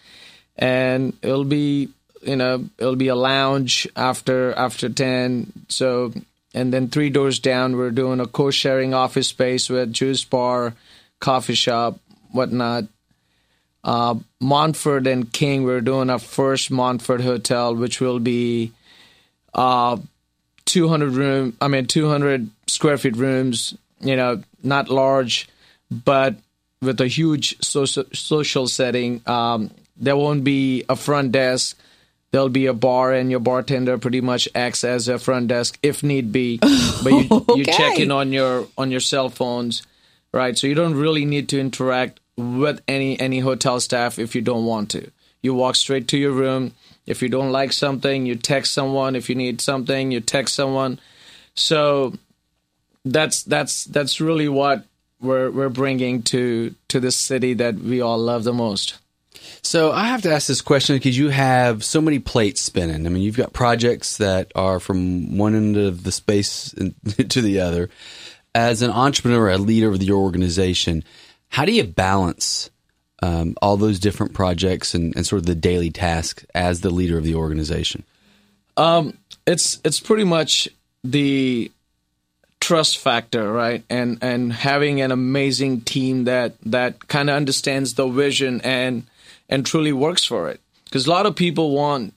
and 0.57 1.13
it'll 1.23 1.45
be 1.45 1.89
you 2.27 2.37
know 2.37 2.69
it'll 2.79 2.97
be 2.97 3.09
a 3.09 3.15
lounge 3.15 3.89
after 3.97 4.53
after 4.55 4.89
10 4.89 5.53
so 5.69 6.13
and 6.57 6.73
then 6.73 6.89
three 6.89 7.11
doors 7.11 7.39
down, 7.39 7.77
we're 7.77 7.91
doing 7.91 8.19
a 8.19 8.27
co-sharing 8.27 8.95
office 8.95 9.29
space 9.29 9.69
with 9.69 9.93
juice 9.93 10.25
bar, 10.25 10.73
coffee 11.21 11.55
shop, 11.55 12.01
whatnot. 12.33 12.85
Uh, 13.85 14.15
Montford 14.41 15.07
and 15.07 15.31
King, 15.31 15.65
we're 15.65 15.83
doing 15.83 16.09
our 16.09 16.19
first 16.19 16.71
Montford 16.71 17.21
hotel, 17.21 17.77
which 17.77 18.01
will 18.01 18.21
be 18.21 18.73
uh, 19.53 19.99
200 20.65 21.13
room, 21.13 21.57
I 21.61 21.69
mean 21.69 21.85
200 21.85 22.49
square 22.69 22.97
feet 22.97 23.17
rooms, 23.17 23.77
you 24.01 24.17
know, 24.17 24.43
not 24.63 24.89
large, 24.89 25.51
but 25.91 26.37
with 26.81 27.03
a 27.03 27.07
huge 27.07 27.63
social 27.63 28.05
social 28.15 28.67
setting. 28.67 29.21
Um, 29.27 29.71
there 29.95 30.17
won't 30.17 30.43
be 30.43 30.85
a 30.89 30.97
front 30.97 31.33
desk. 31.33 31.79
There'll 32.33 32.49
be 32.49 32.67
a 32.67 32.75
bar, 32.75 33.13
and 33.13 33.31
your 33.31 33.41
bartender 33.41 33.97
pretty 33.99 34.21
much 34.21 34.49
acts 34.55 34.85
as 34.85 35.09
a 35.09 35.19
front 35.19 35.49
desk 35.49 35.79
if 35.83 36.03
need 36.03 36.33
be. 36.33 36.59
But 37.03 37.13
you, 37.13 37.23
you 37.57 37.63
Okay. 37.63 37.73
check 37.73 37.99
in 37.99 38.11
on 38.11 38.33
your 38.33 38.67
on 38.77 38.91
your 38.91 39.01
cell 39.01 39.29
phones, 39.29 39.83
right? 40.33 40.57
So 40.59 40.67
you 40.67 40.75
don't 40.75 40.95
really 40.95 41.25
need 41.25 41.49
to 41.51 41.61
interact 41.61 42.21
with 42.37 42.81
any 42.89 43.19
any 43.21 43.41
hotel 43.41 43.81
staff 43.81 44.19
if 44.19 44.35
you 44.35 44.43
don't 44.43 44.65
want 44.67 44.91
to. 44.91 45.11
You 45.43 45.55
walk 45.55 45.77
straight 45.77 46.09
to 46.09 46.19
your 46.19 46.33
room. 46.33 46.73
If 47.07 47.23
you 47.23 47.29
don't 47.29 47.53
like 47.53 47.73
something, 47.73 48.27
you 48.27 48.35
text 48.35 48.73
someone. 48.73 49.15
If 49.15 49.29
you 49.29 49.35
need 49.37 49.61
something, 49.61 50.11
you 50.11 50.21
text 50.21 50.55
someone. 50.55 50.99
So 51.55 52.15
that's 53.05 53.43
that's 53.45 53.85
that's 53.85 54.21
really 54.21 54.49
what 54.49 54.85
we're 55.21 55.51
we're 55.51 55.69
bringing 55.69 56.23
to 56.25 56.75
to 56.89 56.99
this 57.01 57.17
city 57.17 57.55
that 57.55 57.77
we 57.77 58.01
all 58.01 58.19
love 58.19 58.45
the 58.45 58.53
most. 58.53 58.99
So 59.63 59.93
I 59.93 60.07
have 60.07 60.23
to 60.23 60.33
ask 60.33 60.47
this 60.47 60.61
question 60.61 60.97
because 60.97 61.19
you 61.19 61.29
have 61.31 61.85
so 61.85 62.01
many 62.01 62.19
plates 62.19 62.63
spinning. 62.63 63.07
I 63.07 63.09
mean, 63.09 63.23
you've 63.23 63.37
got 63.37 63.53
projects 63.53 64.19
that 64.19 64.53
are 64.55 64.79
from 64.81 65.37
one 65.37 65.55
end 65.55 65.77
of 65.77 66.05
the 66.05 66.13
space 66.13 66.75
to 67.29 67.43
the 67.43 67.61
other. 67.61 67.91
As 68.55 68.83
an 68.83 68.91
entrepreneur, 68.91 69.51
a 69.51 69.59
leader 69.59 69.91
of 69.91 70.03
your 70.03 70.19
organization, 70.19 71.05
how 71.49 71.65
do 71.65 71.73
you 71.73 71.85
balance 71.85 72.71
um, 73.23 73.57
all 73.61 73.77
those 73.77 73.99
different 73.99 74.35
projects 74.35 74.95
and, 74.95 75.15
and 75.17 75.27
sort 75.27 75.41
of 75.41 75.47
the 75.47 75.55
daily 75.55 75.91
task 75.91 76.45
as 76.55 76.81
the 76.81 76.91
leader 76.91 77.19
of 77.19 77.25
the 77.25 77.35
organization? 77.35 78.05
it's 79.47 79.81
it's 79.85 80.01
pretty 80.01 80.25
much 80.25 80.69
the 81.03 81.71
trust 82.61 82.99
factor, 82.99 83.51
right? 83.53 83.85
And 83.89 84.19
and 84.23 84.53
having 84.53 85.01
an 85.01 85.13
amazing 85.13 85.83
team 85.83 86.25
that 86.25 86.55
that 86.67 87.09
kind 87.09 87.31
of 87.31 87.37
understands 87.37 87.95
the 87.95 88.09
vision 88.09 88.61
and 88.63 89.05
and 89.49 89.65
truly 89.65 89.93
works 89.93 90.25
for 90.25 90.49
it. 90.49 90.61
Because 90.85 91.07
a 91.07 91.11
lot 91.11 91.27
of 91.27 91.37
people 91.37 91.73
want 91.73 92.15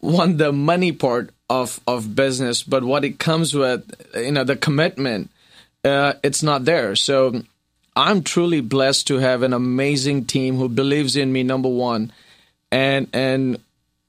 want 0.00 0.38
the 0.38 0.52
money 0.52 0.92
part 0.92 1.30
of 1.48 1.80
of 1.86 2.14
business, 2.14 2.62
but 2.62 2.84
what 2.84 3.04
it 3.04 3.18
comes 3.18 3.54
with, 3.54 3.84
you 4.14 4.32
know, 4.32 4.44
the 4.44 4.56
commitment, 4.56 5.30
uh, 5.84 6.14
it's 6.22 6.42
not 6.42 6.64
there. 6.64 6.96
So 6.96 7.42
I'm 7.94 8.22
truly 8.22 8.60
blessed 8.60 9.06
to 9.08 9.18
have 9.18 9.42
an 9.42 9.52
amazing 9.52 10.26
team 10.26 10.56
who 10.56 10.68
believes 10.68 11.16
in 11.16 11.32
me. 11.32 11.42
Number 11.42 11.68
one, 11.68 12.12
and 12.70 13.08
and 13.12 13.58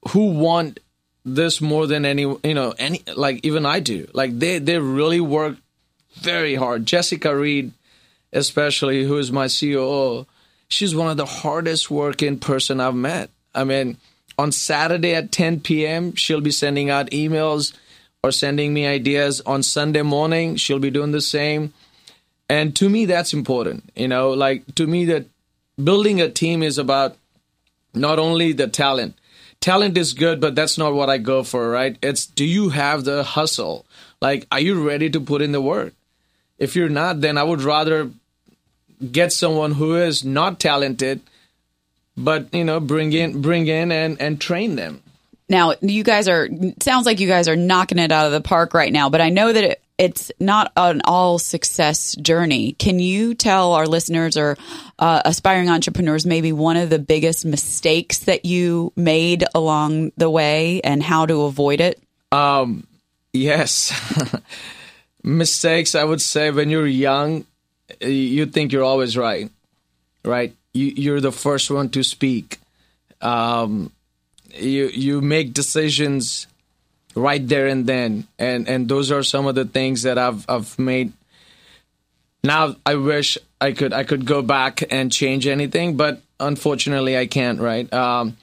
who 0.09 0.31
want 0.31 0.79
this 1.25 1.59
more 1.59 1.87
than 1.87 2.05
any 2.05 2.21
you 2.21 2.53
know 2.53 2.73
any 2.77 3.03
like 3.15 3.45
even 3.45 3.65
I 3.65 3.79
do. 3.79 4.07
Like 4.13 4.37
they 4.39 4.59
they 4.59 4.79
really 4.79 5.19
work 5.21 5.57
very 6.15 6.55
hard. 6.55 6.85
Jessica 6.85 7.35
Reed, 7.35 7.71
especially 8.33 9.05
who 9.05 9.17
is 9.17 9.31
my 9.31 9.47
COO, 9.47 10.25
she's 10.67 10.95
one 10.95 11.09
of 11.09 11.17
the 11.17 11.25
hardest 11.25 11.89
working 11.89 12.39
person 12.39 12.79
I've 12.79 12.95
met. 12.95 13.29
I 13.53 13.63
mean, 13.63 13.97
on 14.37 14.51
Saturday 14.51 15.15
at 15.15 15.31
10 15.31 15.61
p.m. 15.61 16.15
she'll 16.15 16.41
be 16.41 16.51
sending 16.51 16.89
out 16.89 17.09
emails 17.11 17.73
or 18.23 18.31
sending 18.31 18.73
me 18.73 18.85
ideas. 18.85 19.41
On 19.41 19.63
Sunday 19.63 20.01
morning 20.01 20.55
she'll 20.55 20.79
be 20.79 20.91
doing 20.91 21.11
the 21.11 21.21
same. 21.21 21.73
And 22.49 22.75
to 22.75 22.89
me 22.89 23.05
that's 23.05 23.33
important. 23.33 23.89
You 23.95 24.07
know, 24.07 24.31
like 24.31 24.75
to 24.75 24.87
me 24.87 25.05
that 25.05 25.25
building 25.81 26.21
a 26.21 26.29
team 26.29 26.63
is 26.63 26.77
about 26.77 27.17
not 27.93 28.19
only 28.19 28.53
the 28.53 28.67
talent. 28.67 29.17
Talent 29.59 29.97
is 29.97 30.13
good, 30.13 30.39
but 30.39 30.53
that's 30.53 30.77
not 30.77 30.93
what 30.93 31.09
I 31.09 31.17
go 31.17 31.43
for, 31.43 31.69
right? 31.69 31.97
It's 32.01 32.25
do 32.27 32.45
you 32.45 32.69
have 32.69 33.03
the 33.03 33.23
hustle? 33.23 33.85
Like, 34.21 34.45
are 34.51 34.59
you 34.59 34.87
ready 34.87 35.09
to 35.09 35.19
put 35.19 35.41
in 35.41 35.51
the 35.51 35.61
work? 35.61 35.93
If 36.59 36.75
you're 36.75 36.89
not, 36.89 37.21
then 37.21 37.37
I 37.37 37.43
would 37.43 37.61
rather 37.61 38.11
get 39.11 39.33
someone 39.33 39.73
who 39.73 39.95
is 39.95 40.23
not 40.23 40.59
talented, 40.59 41.21
but 42.15 42.53
you 42.53 42.63
know, 42.63 42.79
bring 42.79 43.13
in, 43.13 43.41
bring 43.41 43.67
in, 43.67 43.91
and 43.91 44.21
and 44.21 44.39
train 44.39 44.75
them. 44.75 45.01
Now, 45.49 45.75
you 45.81 46.03
guys 46.03 46.27
are 46.27 46.49
sounds 46.81 47.05
like 47.05 47.19
you 47.19 47.27
guys 47.27 47.47
are 47.47 47.55
knocking 47.55 47.99
it 47.99 48.11
out 48.11 48.25
of 48.25 48.31
the 48.31 48.41
park 48.41 48.73
right 48.73 48.91
now, 48.91 49.09
but 49.09 49.21
I 49.21 49.29
know 49.29 49.53
that 49.53 49.63
it, 49.63 49.81
it's 49.97 50.31
not 50.39 50.71
an 50.75 51.01
all 51.05 51.39
success 51.39 52.15
journey. 52.15 52.73
Can 52.73 52.99
you 52.99 53.33
tell 53.33 53.73
our 53.73 53.87
listeners 53.87 54.35
or 54.37 54.57
uh, 54.99 55.21
aspiring 55.25 55.69
entrepreneurs 55.69 56.25
maybe 56.25 56.51
one 56.51 56.77
of 56.77 56.89
the 56.89 56.99
biggest 56.99 57.45
mistakes 57.45 58.19
that 58.19 58.45
you 58.45 58.91
made 58.95 59.45
along 59.55 60.11
the 60.17 60.29
way 60.29 60.81
and 60.81 61.01
how 61.01 61.25
to 61.25 61.43
avoid 61.43 61.81
it? 61.81 62.01
Um, 62.31 62.85
Yes. 63.37 63.93
Mistakes, 65.23 65.95
I 65.95 66.03
would 66.03 66.21
say, 66.21 66.51
when 66.51 66.69
you're 66.69 66.87
young, 66.87 67.45
you 68.01 68.45
think 68.45 68.71
you're 68.71 68.83
always 68.83 69.17
right, 69.17 69.49
right? 70.23 70.55
You, 70.73 70.85
you're 70.95 71.21
the 71.21 71.31
first 71.31 71.71
one 71.71 71.89
to 71.89 72.03
speak. 72.03 72.59
Um, 73.21 73.91
you 74.53 74.87
you 74.87 75.21
make 75.21 75.53
decisions 75.53 76.47
right 77.15 77.45
there 77.45 77.67
and 77.67 77.85
then, 77.87 78.27
and 78.37 78.67
and 78.67 78.87
those 78.87 79.11
are 79.11 79.23
some 79.23 79.47
of 79.47 79.55
the 79.55 79.65
things 79.65 80.03
that 80.03 80.17
I've 80.17 80.45
I've 80.49 80.77
made. 80.77 81.13
Now 82.43 82.75
I 82.85 82.95
wish 82.95 83.37
I 83.59 83.71
could 83.71 83.93
I 83.93 84.03
could 84.03 84.25
go 84.25 84.41
back 84.41 84.83
and 84.91 85.11
change 85.11 85.47
anything, 85.47 85.97
but 85.97 86.21
unfortunately 86.39 87.17
I 87.17 87.25
can't. 87.25 87.59
Right? 87.59 87.91
Um, 87.91 88.37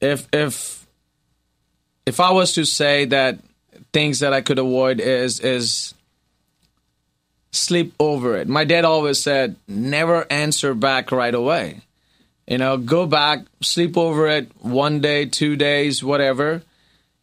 if 0.00 0.28
if 0.32 0.86
if 2.04 2.20
I 2.20 2.32
was 2.32 2.54
to 2.54 2.64
say 2.64 3.04
that 3.06 3.38
things 3.92 4.20
that 4.20 4.32
I 4.32 4.40
could 4.40 4.58
avoid 4.58 5.00
is 5.00 5.40
is 5.40 5.94
sleep 7.56 7.94
over 7.98 8.36
it. 8.36 8.48
My 8.48 8.64
dad 8.64 8.84
always 8.84 9.22
said, 9.22 9.56
never 9.66 10.30
answer 10.30 10.74
back 10.74 11.12
right 11.12 11.34
away. 11.34 11.80
You 12.46 12.58
know, 12.58 12.76
go 12.76 13.06
back, 13.06 13.40
sleep 13.60 13.96
over 13.96 14.28
it 14.28 14.50
one 14.60 15.00
day, 15.00 15.26
two 15.26 15.56
days, 15.56 16.04
whatever, 16.04 16.62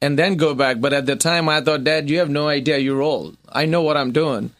and 0.01 0.19
then 0.19 0.35
go 0.35 0.53
back. 0.53 0.81
But 0.81 0.91
at 0.91 1.05
the 1.05 1.15
time, 1.15 1.47
I 1.47 1.61
thought, 1.61 1.85
Dad, 1.85 2.09
you 2.09 2.19
have 2.19 2.29
no 2.29 2.47
idea. 2.47 2.77
You're 2.77 3.01
old. 3.01 3.37
I 3.47 3.65
know 3.65 3.83
what 3.83 3.95
I'm 3.95 4.11
doing. 4.11 4.51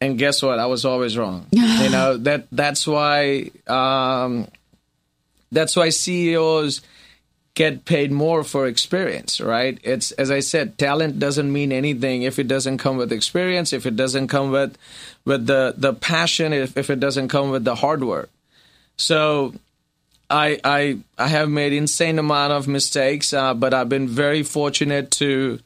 And 0.00 0.18
guess 0.18 0.42
what? 0.42 0.58
I 0.58 0.66
was 0.66 0.84
always 0.84 1.16
wrong. 1.16 1.46
you 1.52 1.90
know 1.90 2.16
that 2.18 2.48
that's 2.50 2.86
why 2.86 3.50
um, 3.68 4.48
that's 5.52 5.76
why 5.76 5.90
CEOs 5.90 6.82
get 7.54 7.84
paid 7.84 8.10
more 8.10 8.42
for 8.42 8.66
experience, 8.66 9.40
right? 9.40 9.78
It's 9.82 10.10
as 10.12 10.30
I 10.30 10.40
said, 10.40 10.76
talent 10.76 11.18
doesn't 11.18 11.52
mean 11.52 11.72
anything 11.72 12.22
if 12.22 12.38
it 12.38 12.48
doesn't 12.48 12.78
come 12.78 12.96
with 12.96 13.12
experience, 13.12 13.72
if 13.72 13.86
it 13.86 13.96
doesn't 13.96 14.28
come 14.28 14.50
with 14.50 14.76
with 15.24 15.46
the 15.46 15.74
the 15.76 15.94
passion, 15.94 16.52
if, 16.52 16.76
if 16.76 16.90
it 16.90 17.00
doesn't 17.00 17.28
come 17.28 17.50
with 17.50 17.64
the 17.64 17.76
hard 17.76 18.02
work. 18.04 18.30
So 18.96 19.54
I 20.28 20.58
I 20.64 20.98
I 21.16 21.28
have 21.28 21.48
made 21.48 21.72
insane 21.72 22.18
amount 22.18 22.52
of 22.52 22.66
mistakes, 22.66 23.32
uh, 23.32 23.54
but 23.54 23.72
I've 23.72 23.88
been 23.88 24.08
very 24.08 24.42
fortunate 24.42 25.10
to 25.12 25.60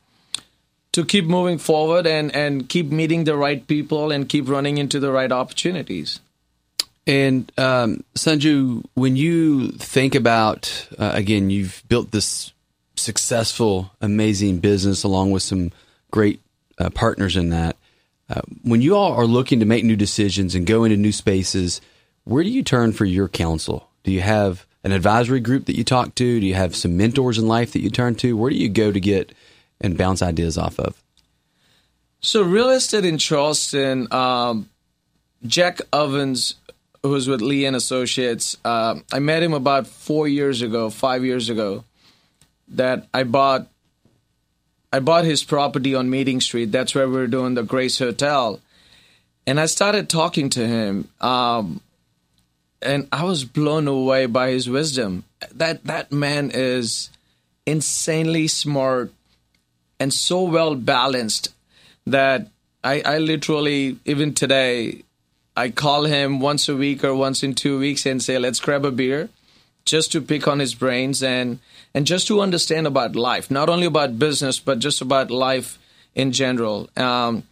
to 0.92 1.04
keep 1.04 1.24
moving 1.24 1.58
forward 1.58 2.06
and 2.06 2.34
and 2.34 2.68
keep 2.68 2.90
meeting 2.90 3.24
the 3.24 3.36
right 3.36 3.66
people 3.66 4.12
and 4.12 4.28
keep 4.28 4.48
running 4.48 4.76
into 4.78 5.00
the 5.00 5.10
right 5.10 5.32
opportunities. 5.32 6.20
And 7.08 7.50
um, 7.56 8.04
Sanju, 8.14 8.84
when 8.92 9.16
you 9.16 9.72
think 9.72 10.14
about 10.14 10.88
uh, 10.98 11.12
again, 11.14 11.48
you've 11.48 11.82
built 11.88 12.10
this 12.10 12.52
successful, 12.96 13.90
amazing 14.02 14.58
business 14.58 15.04
along 15.04 15.30
with 15.30 15.42
some 15.42 15.72
great 16.10 16.42
uh, 16.78 16.90
partners 16.90 17.34
in 17.34 17.48
that. 17.48 17.76
Uh, 18.28 18.42
when 18.62 18.82
you 18.82 18.94
all 18.94 19.14
are 19.14 19.24
looking 19.24 19.60
to 19.60 19.66
make 19.66 19.84
new 19.84 19.96
decisions 19.96 20.54
and 20.54 20.66
go 20.66 20.84
into 20.84 20.98
new 20.98 21.12
spaces, 21.12 21.80
where 22.24 22.44
do 22.44 22.50
you 22.50 22.62
turn 22.62 22.92
for 22.92 23.06
your 23.06 23.26
counsel? 23.26 23.88
Do 24.04 24.12
you 24.12 24.20
have 24.20 24.66
an 24.84 24.92
advisory 24.92 25.40
group 25.40 25.64
that 25.64 25.76
you 25.76 25.84
talk 25.84 26.14
to? 26.16 26.40
Do 26.40 26.46
you 26.46 26.54
have 26.54 26.76
some 26.76 26.98
mentors 26.98 27.38
in 27.38 27.48
life 27.48 27.72
that 27.72 27.80
you 27.80 27.88
turn 27.88 28.16
to? 28.16 28.36
Where 28.36 28.50
do 28.50 28.56
you 28.56 28.68
go 28.68 28.92
to 28.92 29.00
get 29.00 29.34
and 29.80 29.96
bounce 29.96 30.20
ideas 30.20 30.58
off 30.58 30.78
of? 30.78 31.02
So 32.20 32.42
real 32.42 32.68
estate 32.68 33.06
in 33.06 33.16
Charleston, 33.16 34.12
um, 34.12 34.68
Jack 35.46 35.80
Ovens, 35.90 36.56
who 37.02 37.10
was 37.10 37.28
with 37.28 37.40
Lee 37.40 37.64
and 37.64 37.76
Associates, 37.76 38.56
uh, 38.64 38.96
I 39.12 39.18
met 39.18 39.42
him 39.42 39.52
about 39.52 39.86
four 39.86 40.26
years 40.28 40.62
ago, 40.62 40.90
five 40.90 41.24
years 41.24 41.48
ago. 41.48 41.84
That 42.68 43.06
I 43.14 43.22
bought, 43.22 43.66
I 44.92 45.00
bought 45.00 45.24
his 45.24 45.42
property 45.42 45.94
on 45.94 46.10
Meeting 46.10 46.40
Street. 46.40 46.70
That's 46.70 46.94
where 46.94 47.08
we 47.08 47.14
were 47.14 47.26
doing 47.26 47.54
the 47.54 47.62
Grace 47.62 47.98
Hotel, 47.98 48.60
and 49.46 49.58
I 49.58 49.64
started 49.64 50.10
talking 50.10 50.50
to 50.50 50.66
him, 50.66 51.08
um, 51.22 51.80
and 52.82 53.08
I 53.10 53.24
was 53.24 53.44
blown 53.44 53.88
away 53.88 54.26
by 54.26 54.50
his 54.50 54.68
wisdom. 54.68 55.24
That 55.54 55.84
that 55.84 56.12
man 56.12 56.50
is 56.52 57.08
insanely 57.64 58.48
smart 58.48 59.12
and 59.98 60.12
so 60.12 60.42
well 60.42 60.74
balanced 60.74 61.54
that 62.06 62.48
I, 62.82 63.02
I 63.04 63.18
literally 63.18 63.98
even 64.04 64.34
today 64.34 65.04
I 65.58 65.70
call 65.70 66.04
him 66.04 66.38
once 66.38 66.68
a 66.68 66.76
week 66.76 67.02
or 67.02 67.14
once 67.14 67.42
in 67.42 67.54
two 67.54 67.80
weeks 67.80 68.06
and 68.06 68.22
say 68.22 68.38
let's 68.38 68.60
grab 68.60 68.84
a 68.84 68.92
beer 68.92 69.28
just 69.84 70.12
to 70.12 70.20
pick 70.20 70.46
on 70.46 70.60
his 70.60 70.74
brains 70.74 71.22
and 71.22 71.58
and 71.94 72.06
just 72.06 72.28
to 72.28 72.40
understand 72.40 72.86
about 72.86 73.16
life 73.16 73.50
not 73.50 73.68
only 73.68 73.86
about 73.86 74.20
business 74.20 74.60
but 74.60 74.78
just 74.78 75.00
about 75.00 75.32
life 75.32 75.78
in 76.14 76.30
general. 76.32 76.88
Um, 76.96 77.42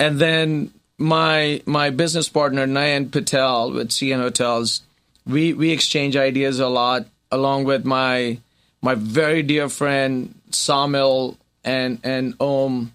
and 0.00 0.18
then 0.18 0.72
my 0.98 1.62
my 1.64 1.90
business 1.90 2.28
partner 2.28 2.66
Nayan 2.66 3.10
Patel 3.10 3.72
with 3.72 3.90
CN 3.90 4.20
Hotels, 4.20 4.82
we 5.26 5.52
we 5.52 5.70
exchange 5.70 6.16
ideas 6.16 6.58
a 6.58 6.68
lot, 6.68 7.06
along 7.30 7.64
with 7.64 7.84
my 7.84 8.38
my 8.82 8.94
very 8.94 9.42
dear 9.42 9.68
friend 9.68 10.34
Samil 10.50 11.36
and 11.64 12.00
and 12.02 12.34
Om 12.40 12.94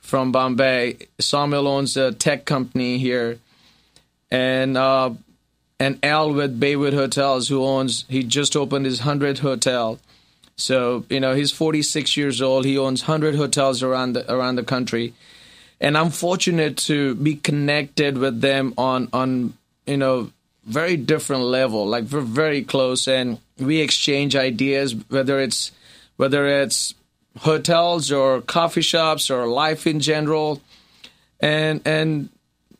from 0.00 0.32
Bombay. 0.32 1.08
Samil 1.20 1.66
owns 1.66 1.96
a 1.96 2.12
tech 2.12 2.44
company 2.44 2.98
here, 2.98 3.38
and 4.30 4.76
uh, 4.76 5.10
and 5.78 5.98
Al 6.04 6.32
with 6.32 6.58
Baywood 6.58 6.94
Hotels, 6.94 7.48
who 7.48 7.64
owns 7.64 8.04
he 8.08 8.22
just 8.22 8.56
opened 8.56 8.86
his 8.86 9.00
hundredth 9.00 9.40
hotel. 9.40 9.98
So 10.56 11.04
you 11.10 11.20
know 11.20 11.34
he's 11.34 11.52
46 11.52 12.16
years 12.16 12.40
old. 12.40 12.64
He 12.64 12.78
owns 12.78 13.02
100 13.02 13.34
hotels 13.34 13.82
around 13.82 14.14
the 14.14 14.32
around 14.32 14.56
the 14.56 14.62
country, 14.62 15.12
and 15.80 15.96
I'm 15.98 16.10
fortunate 16.10 16.78
to 16.78 17.14
be 17.14 17.36
connected 17.36 18.18
with 18.18 18.40
them 18.40 18.74
on 18.78 19.08
on 19.12 19.54
you 19.86 19.96
know 19.96 20.30
very 20.64 20.96
different 20.96 21.42
level. 21.42 21.86
Like 21.86 22.04
we're 22.04 22.20
very 22.20 22.62
close, 22.62 23.06
and 23.06 23.38
we 23.58 23.80
exchange 23.80 24.34
ideas. 24.34 24.94
Whether 25.08 25.40
it's 25.40 25.72
whether 26.16 26.46
it's 26.46 26.94
hotels 27.40 28.10
or 28.10 28.40
coffee 28.40 28.80
shops 28.80 29.30
or 29.30 29.46
life 29.46 29.86
in 29.86 30.00
general, 30.00 30.62
and 31.38 31.82
and 31.84 32.30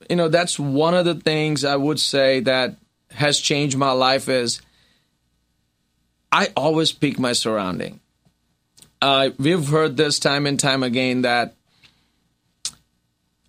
you 0.08 0.16
know 0.16 0.28
that's 0.28 0.58
one 0.58 0.94
of 0.94 1.04
the 1.04 1.14
things 1.14 1.64
I 1.64 1.76
would 1.76 2.00
say 2.00 2.40
that 2.40 2.76
has 3.10 3.38
changed 3.38 3.76
my 3.76 3.92
life 3.92 4.28
is 4.28 4.60
I 6.30 6.48
always 6.56 6.92
pick 6.92 7.18
my 7.18 7.32
surrounding. 7.32 8.00
Uh, 9.00 9.30
we've 9.38 9.68
heard 9.68 9.96
this 9.96 10.18
time 10.18 10.46
and 10.46 10.58
time 10.58 10.82
again 10.82 11.22
that 11.22 11.54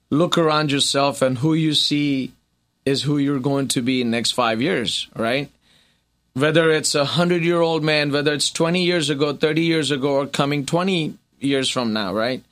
look 0.10 0.38
around 0.38 0.72
yourself 0.72 1.22
and 1.22 1.38
who 1.38 1.54
you 1.54 1.74
see 1.74 2.32
is 2.86 3.04
who 3.04 3.18
you're 3.18 3.40
going 3.40 3.68
to 3.70 3.82
be 3.82 4.02
in 4.02 4.12
next 4.12 4.32
five 4.32 4.62
years, 4.62 5.08
right? 5.16 5.50
Whether 6.34 6.72
it's 6.72 6.96
a 6.96 7.06
hundred 7.06 7.44
year 7.44 7.60
old 7.60 7.84
man, 7.84 8.12
whether 8.12 8.34
it's 8.34 8.52
20 8.52 8.84
years 8.84 9.10
ago, 9.10 9.34
30 9.34 9.62
years 9.62 9.92
ago, 9.92 10.12
or 10.12 10.28
coming 10.28 10.66
20 10.66 11.18
years 11.40 11.70
from 11.70 11.94
now, 11.94 12.14
right? 12.14 12.44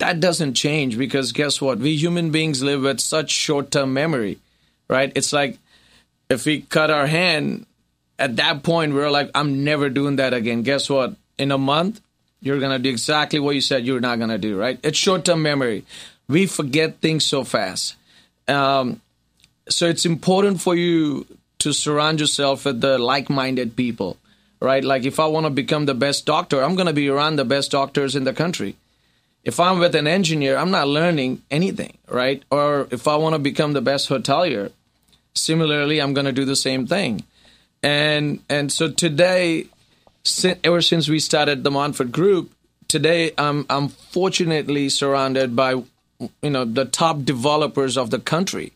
That 0.00 0.18
doesn't 0.18 0.54
change 0.54 0.96
because 0.96 1.32
guess 1.32 1.60
what? 1.60 1.78
We 1.78 1.94
human 1.96 2.30
beings 2.30 2.62
live 2.62 2.82
with 2.82 3.00
such 3.00 3.30
short 3.30 3.70
term 3.70 3.92
memory, 3.92 4.38
right? 4.88 5.12
It's 5.14 5.32
like 5.32 5.58
if 6.30 6.46
we 6.46 6.62
cut 6.62 6.90
our 6.90 7.06
hand 7.06 7.66
at 8.18 8.36
that 8.36 8.62
point, 8.62 8.94
we 8.94 9.00
are 9.00 9.10
like, 9.10 9.30
I'm 9.34 9.62
never 9.62 9.90
doing 9.90 10.16
that 10.16 10.32
again. 10.32 10.62
Guess 10.62 10.88
what? 10.88 11.16
In 11.38 11.52
a 11.52 11.58
month, 11.58 12.00
you're 12.40 12.58
going 12.58 12.72
to 12.72 12.78
do 12.78 12.88
exactly 12.88 13.40
what 13.40 13.54
you 13.54 13.60
said 13.60 13.84
you're 13.84 14.00
not 14.00 14.18
going 14.18 14.30
to 14.30 14.38
do, 14.38 14.58
right? 14.58 14.80
It's 14.82 14.98
short 14.98 15.24
term 15.26 15.42
memory. 15.42 15.84
We 16.28 16.46
forget 16.46 17.00
things 17.00 17.24
so 17.24 17.44
fast. 17.44 17.96
Um, 18.48 19.00
so 19.68 19.86
it's 19.86 20.06
important 20.06 20.60
for 20.60 20.74
you 20.74 21.26
to 21.58 21.72
surround 21.72 22.20
yourself 22.20 22.64
with 22.64 22.80
the 22.80 22.98
like 22.98 23.28
minded 23.28 23.76
people, 23.76 24.16
right? 24.60 24.82
Like 24.82 25.04
if 25.04 25.20
I 25.20 25.26
want 25.26 25.44
to 25.44 25.50
become 25.50 25.84
the 25.84 25.94
best 25.94 26.24
doctor, 26.24 26.62
I'm 26.62 26.74
going 26.74 26.86
to 26.86 26.94
be 26.94 27.08
around 27.08 27.36
the 27.36 27.44
best 27.44 27.70
doctors 27.70 28.16
in 28.16 28.24
the 28.24 28.32
country. 28.32 28.76
If 29.44 29.58
I'm 29.58 29.78
with 29.78 29.94
an 29.94 30.06
engineer, 30.06 30.56
I'm 30.56 30.70
not 30.70 30.88
learning 30.88 31.42
anything, 31.50 31.96
right? 32.08 32.42
Or 32.50 32.86
if 32.90 33.08
I 33.08 33.16
want 33.16 33.34
to 33.34 33.38
become 33.38 33.72
the 33.72 33.80
best 33.80 34.08
hotelier, 34.08 34.70
similarly, 35.34 36.00
I'm 36.00 36.12
going 36.12 36.26
to 36.26 36.32
do 36.32 36.44
the 36.44 36.56
same 36.56 36.86
thing. 36.86 37.24
And 37.82 38.40
and 38.50 38.70
so 38.70 38.90
today, 38.90 39.66
ever 40.62 40.82
since 40.82 41.08
we 41.08 41.18
started 41.18 41.64
the 41.64 41.70
Montfort 41.70 42.12
Group, 42.12 42.52
today 42.88 43.32
I'm 43.38 43.64
I'm 43.70 43.88
fortunately 43.88 44.90
surrounded 44.90 45.56
by 45.56 45.82
you 46.42 46.50
know 46.50 46.66
the 46.66 46.84
top 46.84 47.24
developers 47.24 47.96
of 47.96 48.10
the 48.10 48.18
country, 48.18 48.72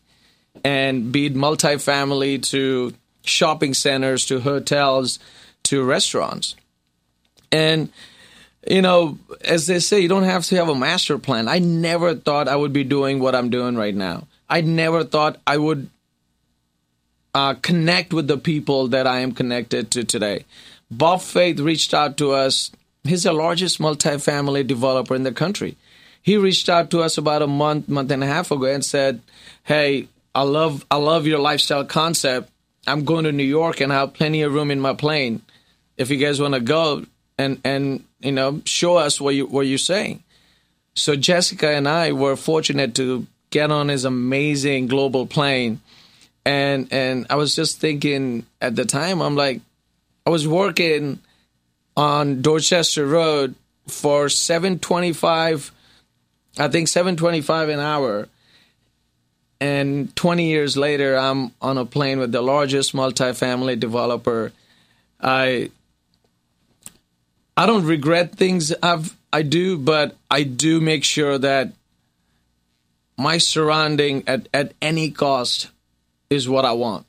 and 0.63 1.11
be 1.11 1.27
it 1.27 1.35
multifamily 1.35 2.41
to 2.49 2.95
shopping 3.23 3.75
centers 3.75 4.25
to 4.25 4.39
hotels 4.39 5.19
to 5.63 5.83
restaurants, 5.83 6.55
and 7.51 7.89
you 8.65 8.81
know, 8.81 9.17
as 9.41 9.67
they 9.67 9.79
say, 9.79 9.99
you 9.99 10.09
don't 10.09 10.23
have 10.23 10.45
to 10.45 10.55
have 10.55 10.69
a 10.69 10.75
master 10.75 11.17
plan. 11.17 11.47
I 11.47 11.59
never 11.59 12.15
thought 12.15 12.47
I 12.47 12.55
would 12.55 12.73
be 12.73 12.83
doing 12.83 13.19
what 13.19 13.35
I'm 13.35 13.49
doing 13.49 13.75
right 13.75 13.95
now. 13.95 14.27
I 14.49 14.61
never 14.61 15.03
thought 15.03 15.39
I 15.45 15.57
would 15.57 15.89
uh, 17.33 17.55
connect 17.55 18.13
with 18.13 18.27
the 18.27 18.37
people 18.37 18.87
that 18.89 19.05
I 19.05 19.19
am 19.19 19.33
connected 19.33 19.91
to 19.91 20.03
today. 20.03 20.45
Bob 20.89 21.21
Faith 21.21 21.59
reached 21.59 21.93
out 21.93 22.17
to 22.17 22.31
us. 22.31 22.71
He's 23.03 23.23
the 23.23 23.33
largest 23.33 23.79
multifamily 23.79 24.65
developer 24.65 25.15
in 25.15 25.23
the 25.23 25.31
country. 25.31 25.77
He 26.21 26.37
reached 26.37 26.69
out 26.69 26.89
to 26.91 27.01
us 27.01 27.17
about 27.17 27.43
a 27.43 27.47
month, 27.47 27.87
month 27.87 28.09
and 28.09 28.23
a 28.23 28.27
half 28.27 28.49
ago, 28.49 28.65
and 28.65 28.83
said, 28.83 29.21
"Hey, 29.63 30.07
I 30.33 30.41
love, 30.41 30.85
I 30.89 30.95
love 30.95 31.27
your 31.27 31.39
lifestyle 31.39 31.85
concept. 31.85 32.49
I'm 32.87 33.05
going 33.05 33.25
to 33.25 33.31
New 33.31 33.43
York, 33.43 33.79
and 33.79 33.93
I 33.93 33.97
have 33.97 34.13
plenty 34.13 34.41
of 34.41 34.53
room 34.53 34.71
in 34.71 34.79
my 34.79 34.93
plane. 34.93 35.41
If 35.97 36.09
you 36.09 36.17
guys 36.17 36.41
want 36.41 36.55
to 36.55 36.59
go 36.59 37.05
and 37.37 37.59
and 37.63 38.03
you 38.25 38.31
know 38.31 38.61
show 38.65 38.97
us 38.97 39.21
what 39.21 39.35
you 39.35 39.45
what 39.45 39.67
you're 39.67 39.77
saying." 39.77 40.23
So 40.95 41.15
Jessica 41.15 41.69
and 41.69 41.87
I 41.87 42.11
were 42.11 42.35
fortunate 42.35 42.95
to 42.95 43.27
get 43.49 43.71
on 43.71 43.89
his 43.89 44.05
amazing 44.05 44.87
global 44.87 45.25
plane 45.25 45.81
and 46.45 46.87
and 46.91 47.25
I 47.29 47.35
was 47.35 47.55
just 47.55 47.79
thinking 47.79 48.45
at 48.61 48.75
the 48.75 48.85
time, 48.85 49.21
I'm 49.21 49.35
like, 49.35 49.61
I 50.25 50.29
was 50.29 50.47
working 50.47 51.19
on 51.97 52.41
Dorchester 52.41 53.05
Road 53.05 53.55
for 53.87 54.29
seven 54.29 54.79
twenty 54.79 55.11
five, 55.11 55.71
I 56.57 56.67
think 56.67 56.87
seven 56.87 57.15
twenty 57.15 57.41
five 57.41 57.69
an 57.69 57.79
hour. 57.79 58.29
And 59.61 60.13
20 60.17 60.49
years 60.49 60.75
later, 60.75 61.15
I'm 61.15 61.53
on 61.61 61.77
a 61.77 61.85
plane 61.85 62.19
with 62.19 62.33
the 62.33 62.41
largest 62.41 62.93
multifamily 62.93 63.79
developer. 63.79 64.51
I 65.19 65.71
I 67.57 67.65
don't 67.65 67.85
regret 67.85 68.35
things 68.35 68.73
I've 68.83 69.15
I 69.31 69.41
do, 69.41 69.77
but 69.77 70.15
I 70.31 70.43
do 70.43 70.79
make 70.79 71.03
sure 71.03 71.37
that 71.37 71.73
my 73.17 73.37
surrounding 73.37 74.23
at, 74.27 74.47
at 74.53 74.73
any 74.81 75.11
cost 75.11 75.69
is 76.29 76.47
what 76.47 76.65
I 76.65 76.73
want. 76.73 77.05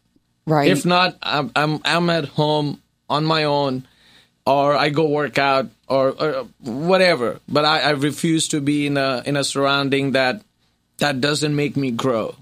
Right. 0.47 0.71
If 0.71 0.85
not, 0.85 1.17
I'm 1.23 1.51
I'm, 1.57 1.81
I'm 1.85 2.11
at 2.11 2.27
home 2.27 2.83
on 3.09 3.25
my 3.25 3.45
own, 3.45 3.87
or 4.47 4.75
I 4.77 4.91
go 4.91 5.09
work 5.09 5.39
out 5.39 5.69
or, 5.89 6.11
or 6.11 6.47
whatever. 6.61 7.41
But 7.49 7.65
I, 7.65 7.81
I 7.81 7.91
refuse 7.91 8.49
to 8.49 8.61
be 8.61 8.87
in 8.87 8.97
a 8.97 9.23
in 9.27 9.37
a 9.37 9.45
surrounding 9.45 10.13
that 10.13 10.43
that 10.99 11.21
doesn't 11.21 11.55
make 11.55 11.77
me 11.77 11.91
grow. 11.91 12.37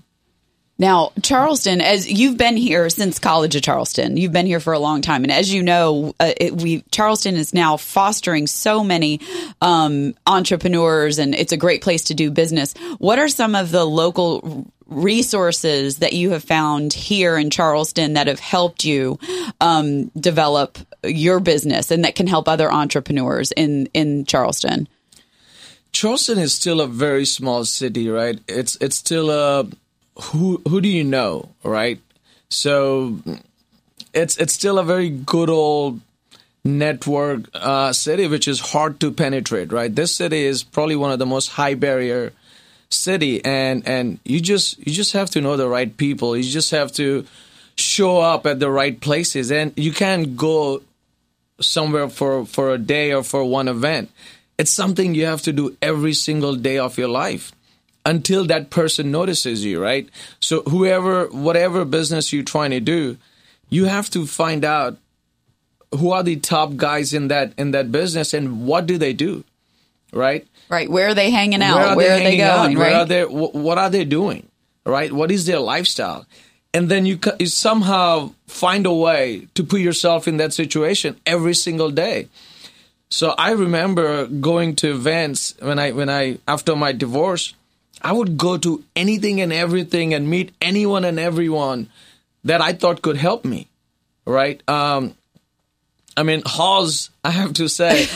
Now, 0.76 1.12
Charleston, 1.22 1.80
as 1.80 2.10
you've 2.10 2.36
been 2.36 2.56
here 2.56 2.90
since 2.90 3.20
College 3.20 3.54
of 3.54 3.62
Charleston, 3.62 4.16
you've 4.16 4.32
been 4.32 4.46
here 4.46 4.58
for 4.58 4.72
a 4.72 4.78
long 4.80 5.02
time, 5.02 5.22
and 5.22 5.30
as 5.30 5.52
you 5.52 5.62
know, 5.62 6.14
uh, 6.18 6.32
it, 6.36 6.60
we 6.60 6.82
Charleston 6.90 7.36
is 7.36 7.54
now 7.54 7.76
fostering 7.76 8.48
so 8.48 8.82
many 8.82 9.20
um, 9.60 10.14
entrepreneurs, 10.26 11.20
and 11.20 11.32
it's 11.32 11.52
a 11.52 11.56
great 11.56 11.80
place 11.80 12.04
to 12.04 12.14
do 12.14 12.30
business. 12.30 12.74
What 12.98 13.20
are 13.20 13.28
some 13.28 13.54
of 13.54 13.70
the 13.70 13.84
local 13.84 14.66
resources 14.86 15.98
that 15.98 16.12
you 16.12 16.30
have 16.30 16.42
found 16.42 16.92
here 16.92 17.38
in 17.38 17.50
Charleston 17.50 18.14
that 18.14 18.26
have 18.26 18.40
helped 18.40 18.84
you 18.84 19.18
um, 19.60 20.08
develop 20.08 20.78
your 21.04 21.40
business 21.40 21.90
and 21.90 22.04
that 22.04 22.16
can 22.16 22.26
help 22.26 22.48
other 22.48 22.70
entrepreneurs 22.70 23.52
in 23.52 23.86
in 23.94 24.24
Charleston? 24.24 24.88
Charleston 25.92 26.38
is 26.38 26.52
still 26.52 26.80
a 26.80 26.88
very 26.88 27.24
small 27.24 27.64
city, 27.64 28.08
right? 28.08 28.40
It's 28.48 28.76
it's 28.80 28.96
still 28.96 29.30
a 29.30 29.68
who 30.16 30.62
who 30.68 30.80
do 30.80 30.88
you 30.88 31.04
know, 31.04 31.50
right? 31.62 31.98
So 32.48 33.18
it's 34.12 34.36
it's 34.36 34.52
still 34.52 34.78
a 34.78 34.84
very 34.84 35.10
good 35.10 35.50
old 35.50 36.00
network 36.64 37.48
uh, 37.54 37.92
city, 37.92 38.26
which 38.26 38.48
is 38.48 38.60
hard 38.60 39.00
to 39.00 39.10
penetrate, 39.10 39.72
right? 39.72 39.94
This 39.94 40.14
city 40.14 40.44
is 40.44 40.62
probably 40.62 40.96
one 40.96 41.12
of 41.12 41.18
the 41.18 41.26
most 41.26 41.50
high 41.50 41.74
barrier 41.74 42.32
city, 42.90 43.44
and 43.44 43.86
and 43.86 44.18
you 44.24 44.40
just 44.40 44.78
you 44.78 44.92
just 44.92 45.12
have 45.12 45.30
to 45.30 45.40
know 45.40 45.56
the 45.56 45.68
right 45.68 45.94
people. 45.96 46.36
You 46.36 46.44
just 46.44 46.70
have 46.70 46.92
to 46.92 47.26
show 47.76 48.20
up 48.20 48.46
at 48.46 48.60
the 48.60 48.70
right 48.70 48.98
places, 48.98 49.50
and 49.50 49.72
you 49.76 49.92
can't 49.92 50.36
go 50.36 50.82
somewhere 51.60 52.08
for 52.08 52.46
for 52.46 52.72
a 52.72 52.78
day 52.78 53.12
or 53.12 53.22
for 53.22 53.44
one 53.44 53.68
event. 53.68 54.10
It's 54.56 54.70
something 54.70 55.16
you 55.16 55.26
have 55.26 55.42
to 55.42 55.52
do 55.52 55.76
every 55.82 56.14
single 56.14 56.54
day 56.54 56.78
of 56.78 56.96
your 56.96 57.08
life 57.08 57.50
until 58.04 58.44
that 58.46 58.70
person 58.70 59.10
notices 59.10 59.64
you, 59.64 59.82
right? 59.82 60.08
So 60.40 60.62
whoever, 60.62 61.26
whatever 61.28 61.84
business 61.84 62.32
you're 62.32 62.44
trying 62.44 62.70
to 62.70 62.80
do, 62.80 63.16
you 63.70 63.86
have 63.86 64.10
to 64.10 64.26
find 64.26 64.64
out 64.64 64.98
who 65.92 66.10
are 66.12 66.22
the 66.22 66.36
top 66.36 66.76
guys 66.76 67.14
in 67.14 67.28
that 67.28 67.52
in 67.56 67.70
that 67.70 67.92
business 67.92 68.34
and 68.34 68.66
what 68.66 68.86
do 68.86 68.98
they 68.98 69.12
do, 69.12 69.44
right? 70.12 70.46
Right. 70.68 70.90
Where 70.90 71.08
are 71.08 71.14
they 71.14 71.30
hanging 71.30 71.62
out? 71.62 71.76
Where 71.76 71.86
are 71.86 71.96
Where 71.96 72.08
they, 72.08 72.14
are 72.14 72.30
they 72.30 72.36
going? 72.36 72.76
Out? 72.76 72.78
Where 72.78 72.94
are 72.94 73.04
they? 73.04 73.24
What 73.24 73.78
are 73.78 73.90
they 73.90 74.04
doing? 74.04 74.48
Right. 74.84 75.12
What 75.12 75.30
is 75.30 75.46
their 75.46 75.60
lifestyle? 75.60 76.26
And 76.74 76.88
then 76.88 77.06
you, 77.06 77.20
you 77.38 77.46
somehow 77.46 78.32
find 78.48 78.84
a 78.84 78.92
way 78.92 79.46
to 79.54 79.62
put 79.62 79.80
yourself 79.80 80.26
in 80.26 80.38
that 80.38 80.52
situation 80.52 81.16
every 81.24 81.54
single 81.54 81.90
day. 81.90 82.28
So 83.08 83.30
I 83.38 83.52
remember 83.52 84.26
going 84.26 84.74
to 84.76 84.90
events 84.90 85.54
when 85.60 85.78
I 85.78 85.92
when 85.92 86.10
I 86.10 86.38
after 86.48 86.74
my 86.74 86.90
divorce, 86.90 87.54
I 88.04 88.12
would 88.12 88.36
go 88.36 88.58
to 88.58 88.84
anything 88.94 89.40
and 89.40 89.52
everything 89.52 90.12
and 90.12 90.28
meet 90.28 90.52
anyone 90.60 91.04
and 91.04 91.18
everyone 91.18 91.88
that 92.44 92.60
I 92.60 92.74
thought 92.74 93.00
could 93.00 93.16
help 93.16 93.46
me. 93.46 93.68
Right? 94.26 94.62
Um, 94.68 95.14
I 96.16 96.22
mean, 96.22 96.42
Halls, 96.44 97.10
I 97.24 97.30
have 97.30 97.54
to 97.54 97.68
say, 97.68 98.02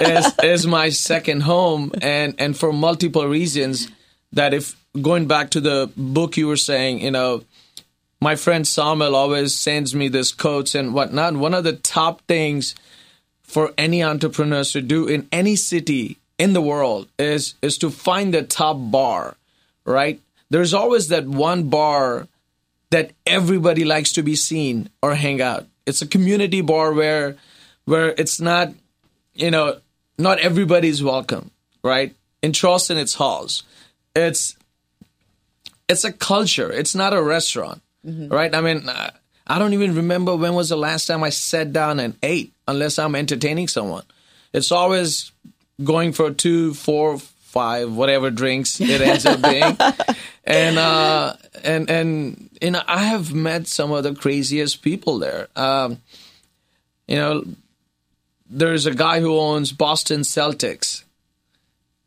is, 0.00 0.32
is 0.42 0.66
my 0.66 0.90
second 0.90 1.42
home, 1.42 1.92
and 2.02 2.34
and 2.38 2.56
for 2.56 2.72
multiple 2.72 3.26
reasons. 3.26 3.88
That 4.32 4.54
if 4.54 4.76
going 5.00 5.26
back 5.26 5.50
to 5.50 5.60
the 5.60 5.90
book 5.96 6.36
you 6.36 6.46
were 6.46 6.56
saying, 6.56 7.00
you 7.00 7.10
know, 7.10 7.42
my 8.20 8.36
friend 8.36 8.66
Samuel 8.66 9.16
always 9.16 9.56
sends 9.56 9.92
me 9.92 10.06
this 10.06 10.30
quotes 10.30 10.76
and 10.76 10.94
whatnot. 10.94 11.34
One 11.34 11.52
of 11.52 11.64
the 11.64 11.72
top 11.72 12.20
things 12.28 12.76
for 13.42 13.72
any 13.76 14.04
entrepreneurs 14.04 14.70
to 14.72 14.82
do 14.82 15.08
in 15.08 15.26
any 15.32 15.56
city 15.56 16.19
in 16.40 16.54
the 16.54 16.62
world 16.62 17.06
is 17.18 17.54
is 17.60 17.76
to 17.78 17.90
find 17.90 18.32
the 18.32 18.42
top 18.42 18.76
bar, 18.80 19.36
right? 19.84 20.20
There's 20.48 20.72
always 20.72 21.08
that 21.08 21.26
one 21.26 21.68
bar 21.68 22.26
that 22.88 23.12
everybody 23.26 23.84
likes 23.84 24.12
to 24.12 24.22
be 24.22 24.34
seen 24.34 24.88
or 25.02 25.14
hang 25.14 25.42
out. 25.42 25.66
It's 25.86 26.00
a 26.00 26.06
community 26.06 26.62
bar 26.62 26.92
where 26.94 27.36
where 27.84 28.14
it's 28.16 28.40
not, 28.40 28.72
you 29.34 29.50
know, 29.50 29.80
not 30.16 30.38
everybody's 30.38 31.02
welcome, 31.02 31.50
right? 31.84 32.16
In 32.42 32.54
Charleston, 32.54 32.96
it's 32.96 33.14
halls. 33.14 33.62
It's 34.16 34.56
it's 35.90 36.04
a 36.04 36.12
culture. 36.12 36.72
It's 36.72 36.94
not 36.94 37.12
a 37.12 37.22
restaurant, 37.22 37.82
mm-hmm. 38.06 38.32
right? 38.32 38.54
I 38.54 38.62
mean, 38.62 38.88
I 39.46 39.58
don't 39.58 39.74
even 39.74 39.94
remember 39.94 40.34
when 40.36 40.54
was 40.54 40.70
the 40.70 40.76
last 40.76 41.04
time 41.04 41.22
I 41.22 41.30
sat 41.30 41.72
down 41.74 42.00
and 42.00 42.16
ate, 42.22 42.54
unless 42.66 42.98
I'm 42.98 43.14
entertaining 43.14 43.68
someone. 43.68 44.04
It's 44.54 44.72
always 44.72 45.32
going 45.82 46.12
for 46.12 46.30
two, 46.30 46.74
four, 46.74 47.18
five, 47.18 47.92
whatever 47.92 48.30
drinks 48.30 48.80
it 48.80 49.00
ends 49.00 49.26
up 49.26 49.42
being, 49.42 49.76
and 50.44 50.78
uh, 50.78 51.34
and 51.64 51.90
and 51.90 52.50
you 52.60 52.70
know, 52.70 52.82
I 52.86 53.04
have 53.04 53.34
met 53.34 53.66
some 53.66 53.92
of 53.92 54.04
the 54.04 54.14
craziest 54.14 54.82
people 54.82 55.18
there. 55.18 55.48
Um, 55.56 56.00
you 57.08 57.16
know, 57.16 57.44
there's 58.48 58.86
a 58.86 58.94
guy 58.94 59.20
who 59.20 59.38
owns 59.38 59.72
Boston 59.72 60.20
Celtics, 60.20 61.04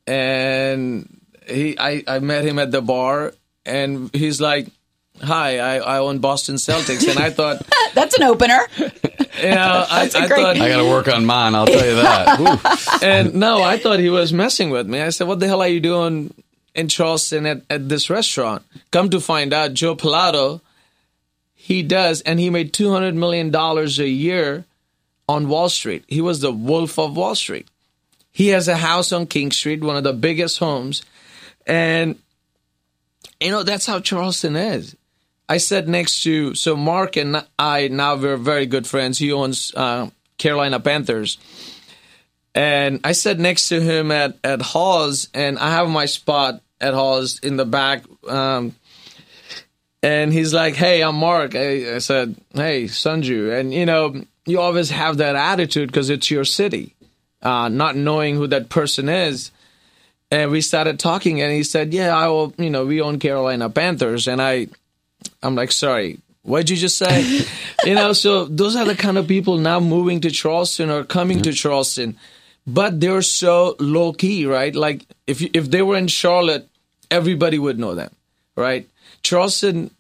and 0.08 1.22
he 1.48 1.78
I, 1.78 2.04
I 2.08 2.20
met 2.20 2.46
him 2.46 2.60
at 2.60 2.72
the 2.72 2.82
bar, 2.82 3.34
and 3.66 4.14
he's 4.14 4.40
like, 4.40 4.68
"Hi, 5.22 5.60
I, 5.60 5.78
I 5.78 5.98
own 6.00 6.20
Boston 6.20 6.56
Celtics," 6.56 7.08
and 7.10 7.20
I 7.20 7.30
thought, 7.38 7.62
That's 7.94 8.16
an 8.18 8.24
opener. 8.24 8.60
you 8.78 8.86
know, 9.44 9.86
I, 9.90 10.04
That's 10.04 10.16
a 10.16 10.20
I 10.20 10.28
great- 10.28 10.42
thought, 10.42 10.58
I 10.58 10.68
got 10.70 10.78
to 10.78 10.90
work 10.90 11.08
on 11.08 11.26
mine. 11.26 11.56
I'll 11.56 11.66
tell 11.68 11.86
you 11.86 11.96
that. 11.96 13.00
And 13.04 13.36
no, 13.36 13.62
I 13.62 13.78
thought 13.78 14.00
he 14.00 14.10
was 14.10 14.34
messing 14.34 14.70
with 14.70 14.88
me. 14.88 15.02
I 15.02 15.10
said, 15.10 15.28
"What 15.28 15.40
the 15.40 15.48
hell 15.48 15.62
are 15.62 15.68
you 15.68 15.80
doing 15.80 16.34
in 16.76 16.88
Charleston 16.90 17.46
at, 17.46 17.62
at 17.70 17.90
this 17.90 18.10
restaurant?" 18.10 18.64
Come 18.92 19.10
to 19.12 19.20
find 19.20 19.54
out, 19.54 19.74
Joe 19.74 19.96
Pallotta, 19.96 20.62
he 21.56 21.84
does, 21.84 22.22
and 22.22 22.40
he 22.40 22.50
made 22.50 22.74
two 22.74 22.92
hundred 22.92 23.16
million 23.16 23.52
dollars 23.52 24.00
a 24.00 24.08
year 24.08 24.66
on 25.30 25.48
Wall 25.48 25.70
Street. 25.70 26.04
He 26.08 26.20
was 26.22 26.42
the 26.42 26.52
Wolf 26.52 27.00
of 27.00 27.16
Wall 27.16 27.36
Street. 27.36 27.68
He 28.32 28.48
has 28.50 28.68
a 28.68 28.76
house 28.78 29.12
on 29.14 29.28
King 29.28 29.52
Street, 29.52 29.82
one 29.84 29.96
of 29.96 30.04
the 30.04 30.12
biggest 30.14 30.58
homes, 30.58 31.04
and 31.68 32.18
you 33.40 33.52
know 33.52 33.64
that's 33.64 33.86
how 33.86 34.00
Charleston 34.00 34.56
is. 34.56 34.96
I 35.50 35.58
sat 35.58 35.88
next 35.88 36.24
to 36.24 36.56
so 36.56 36.76
Mark 36.76 37.18
and 37.18 37.46
I 37.60 37.88
now 37.90 38.16
we're 38.16 38.38
very 38.38 38.66
good 38.66 38.88
friends. 38.88 39.20
He 39.20 39.32
owns 39.32 39.74
uh, 39.76 40.10
Carolina 40.38 40.80
Panthers, 40.80 41.38
and 42.56 43.02
I 43.04 43.12
sat 43.12 43.40
next 43.40 43.70
to 43.70 43.82
him 43.82 44.12
at 44.12 44.38
at 44.44 44.62
Halls, 44.62 45.30
and 45.34 45.60
I 45.60 45.72
have 45.72 45.90
my 45.90 46.06
spot 46.06 46.62
at 46.80 46.94
Halls 46.94 47.40
in 47.40 47.58
the 47.58 47.66
back. 47.66 48.04
Um, 48.28 48.76
and 50.04 50.34
he's 50.34 50.54
like, 50.54 50.76
"Hey, 50.76 51.02
I'm 51.02 51.16
Mark." 51.16 51.56
I, 51.56 51.96
I 51.96 51.98
said, 52.00 52.36
"Hey, 52.54 52.84
Sanju," 52.84 53.58
and 53.58 53.74
you 53.74 53.86
know, 53.86 54.24
you 54.46 54.60
always 54.60 54.90
have 54.90 55.18
that 55.18 55.36
attitude 55.36 55.88
because 55.88 56.10
it's 56.10 56.30
your 56.30 56.46
city, 56.46 56.94
uh, 57.42 57.70
not 57.70 57.96
knowing 57.96 58.36
who 58.36 58.46
that 58.48 58.70
person 58.70 59.10
is. 59.10 59.52
And 60.30 60.52
we 60.52 60.62
started 60.62 61.00
talking, 61.00 61.42
and 61.42 61.52
he 61.52 61.64
said, 61.64 61.94
"Yeah, 61.94 62.16
I 62.16 62.28
will." 62.28 62.54
You 62.58 62.70
know, 62.70 62.86
we 62.86 63.02
own 63.02 63.18
Carolina 63.20 63.70
Panthers, 63.70 64.28
and 64.28 64.42
I, 64.42 64.68
I'm 65.44 65.56
like, 65.56 65.72
"Sorry, 65.72 66.20
what'd 66.44 66.70
you 66.70 66.78
just 66.78 66.98
say?" 66.98 67.42
you 67.86 67.94
know, 67.96 68.14
so 68.14 68.46
those 68.46 68.76
are 68.76 68.86
the 68.86 68.96
kind 68.96 69.18
of 69.18 69.28
people 69.28 69.58
now 69.58 69.80
moving 69.80 70.22
to 70.22 70.32
Charleston 70.32 70.90
or 70.90 71.04
coming 71.04 71.42
to 71.44 71.52
Charleston, 71.54 72.18
but 72.66 73.00
they're 73.00 73.22
so 73.22 73.76
low 73.80 74.14
key, 74.14 74.46
right? 74.46 74.74
Like 74.76 75.06
if 75.28 75.42
you, 75.42 75.50
if 75.54 75.70
they 75.70 75.82
were 75.82 75.98
in 75.98 76.08
Charlotte, 76.08 76.68
everybody 77.12 77.60
would 77.60 77.78
know 77.78 77.94
them, 77.96 78.12
right? 78.56 78.88
Charleston, 79.22 79.92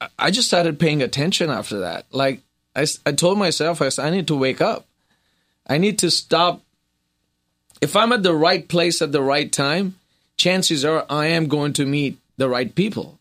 I- 0.00 0.08
I 0.18 0.30
just 0.30 0.48
started 0.48 0.78
paying 0.78 1.02
attention 1.02 1.50
after 1.50 1.80
that. 1.80 2.06
Like 2.10 2.40
I, 2.74 2.86
I 3.04 3.12
told 3.12 3.38
myself, 3.38 3.82
I 3.82 3.88
said, 3.90 4.06
I 4.06 4.10
need 4.10 4.26
to 4.28 4.36
wake 4.36 4.60
up. 4.60 4.86
I 5.66 5.78
need 5.78 5.98
to 6.00 6.10
stop. 6.10 6.62
If 7.80 7.94
I'm 7.94 8.12
at 8.12 8.22
the 8.22 8.34
right 8.34 8.66
place 8.66 9.02
at 9.02 9.12
the 9.12 9.22
right 9.22 9.50
time, 9.52 9.96
chances 10.36 10.84
are 10.84 11.04
I 11.10 11.26
am 11.26 11.46
going 11.48 11.72
to 11.74 11.84
meet 11.86 12.18
the 12.36 12.48
right 12.48 12.72
people, 12.74 13.17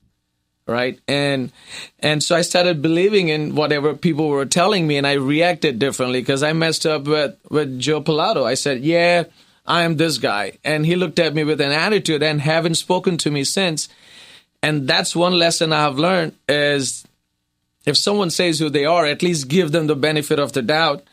right? 0.67 0.99
And 1.08 1.51
and 1.99 2.21
so 2.23 2.36
I 2.36 2.41
started 2.41 2.82
believing 2.82 3.30
in 3.30 3.56
whatever 3.56 3.93
people 3.93 4.27
were 4.30 4.45
telling 4.45 4.88
me, 4.88 4.97
and 4.97 5.08
I 5.08 5.13
reacted 5.13 5.80
differently 5.80 6.21
because 6.21 6.43
I 6.43 6.53
messed 6.53 6.86
up 6.86 7.06
with 7.06 7.36
with 7.49 7.80
Joe 7.80 8.01
Pallotta. 8.01 8.43
I 8.43 8.56
said, 8.56 8.82
"Yeah, 8.84 9.23
I 9.65 9.84
am 9.84 9.97
this 9.97 10.17
guy," 10.17 10.58
and 10.63 10.86
he 10.86 10.95
looked 10.95 11.19
at 11.19 11.34
me 11.34 11.43
with 11.43 11.62
an 11.62 11.71
attitude 11.71 12.21
and 12.23 12.41
haven't 12.41 12.75
spoken 12.75 13.17
to 13.17 13.32
me 13.32 13.43
since. 13.43 13.89
And 14.63 14.88
that's 14.88 15.15
one 15.15 15.34
lesson 15.38 15.71
I 15.71 15.82
have 15.82 15.99
learned 15.99 16.34
is 16.49 17.06
if 17.86 17.95
someone 17.95 18.32
says 18.32 18.60
who 18.60 18.69
they 18.69 18.86
are, 18.86 19.06
at 19.06 19.21
least 19.21 19.47
give 19.47 19.71
them 19.71 19.88
the 19.88 19.95
benefit 19.95 20.39
of 20.39 20.51
the 20.53 20.62
doubt 20.63 21.03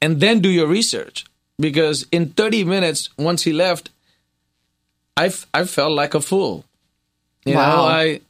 and 0.00 0.20
then 0.20 0.40
do 0.40 0.48
your 0.48 0.66
research. 0.66 1.24
Because 1.60 2.06
in 2.10 2.30
30 2.30 2.64
minutes, 2.64 3.10
once 3.16 3.42
he 3.44 3.52
left, 3.52 3.90
I, 5.16 5.26
f- 5.26 5.46
I 5.54 5.64
felt 5.64 5.92
like 5.92 6.14
a 6.14 6.20
fool. 6.20 6.64
You 7.44 7.54
Wow. 7.54 7.76
know, 7.76 7.82
I, 7.84 8.20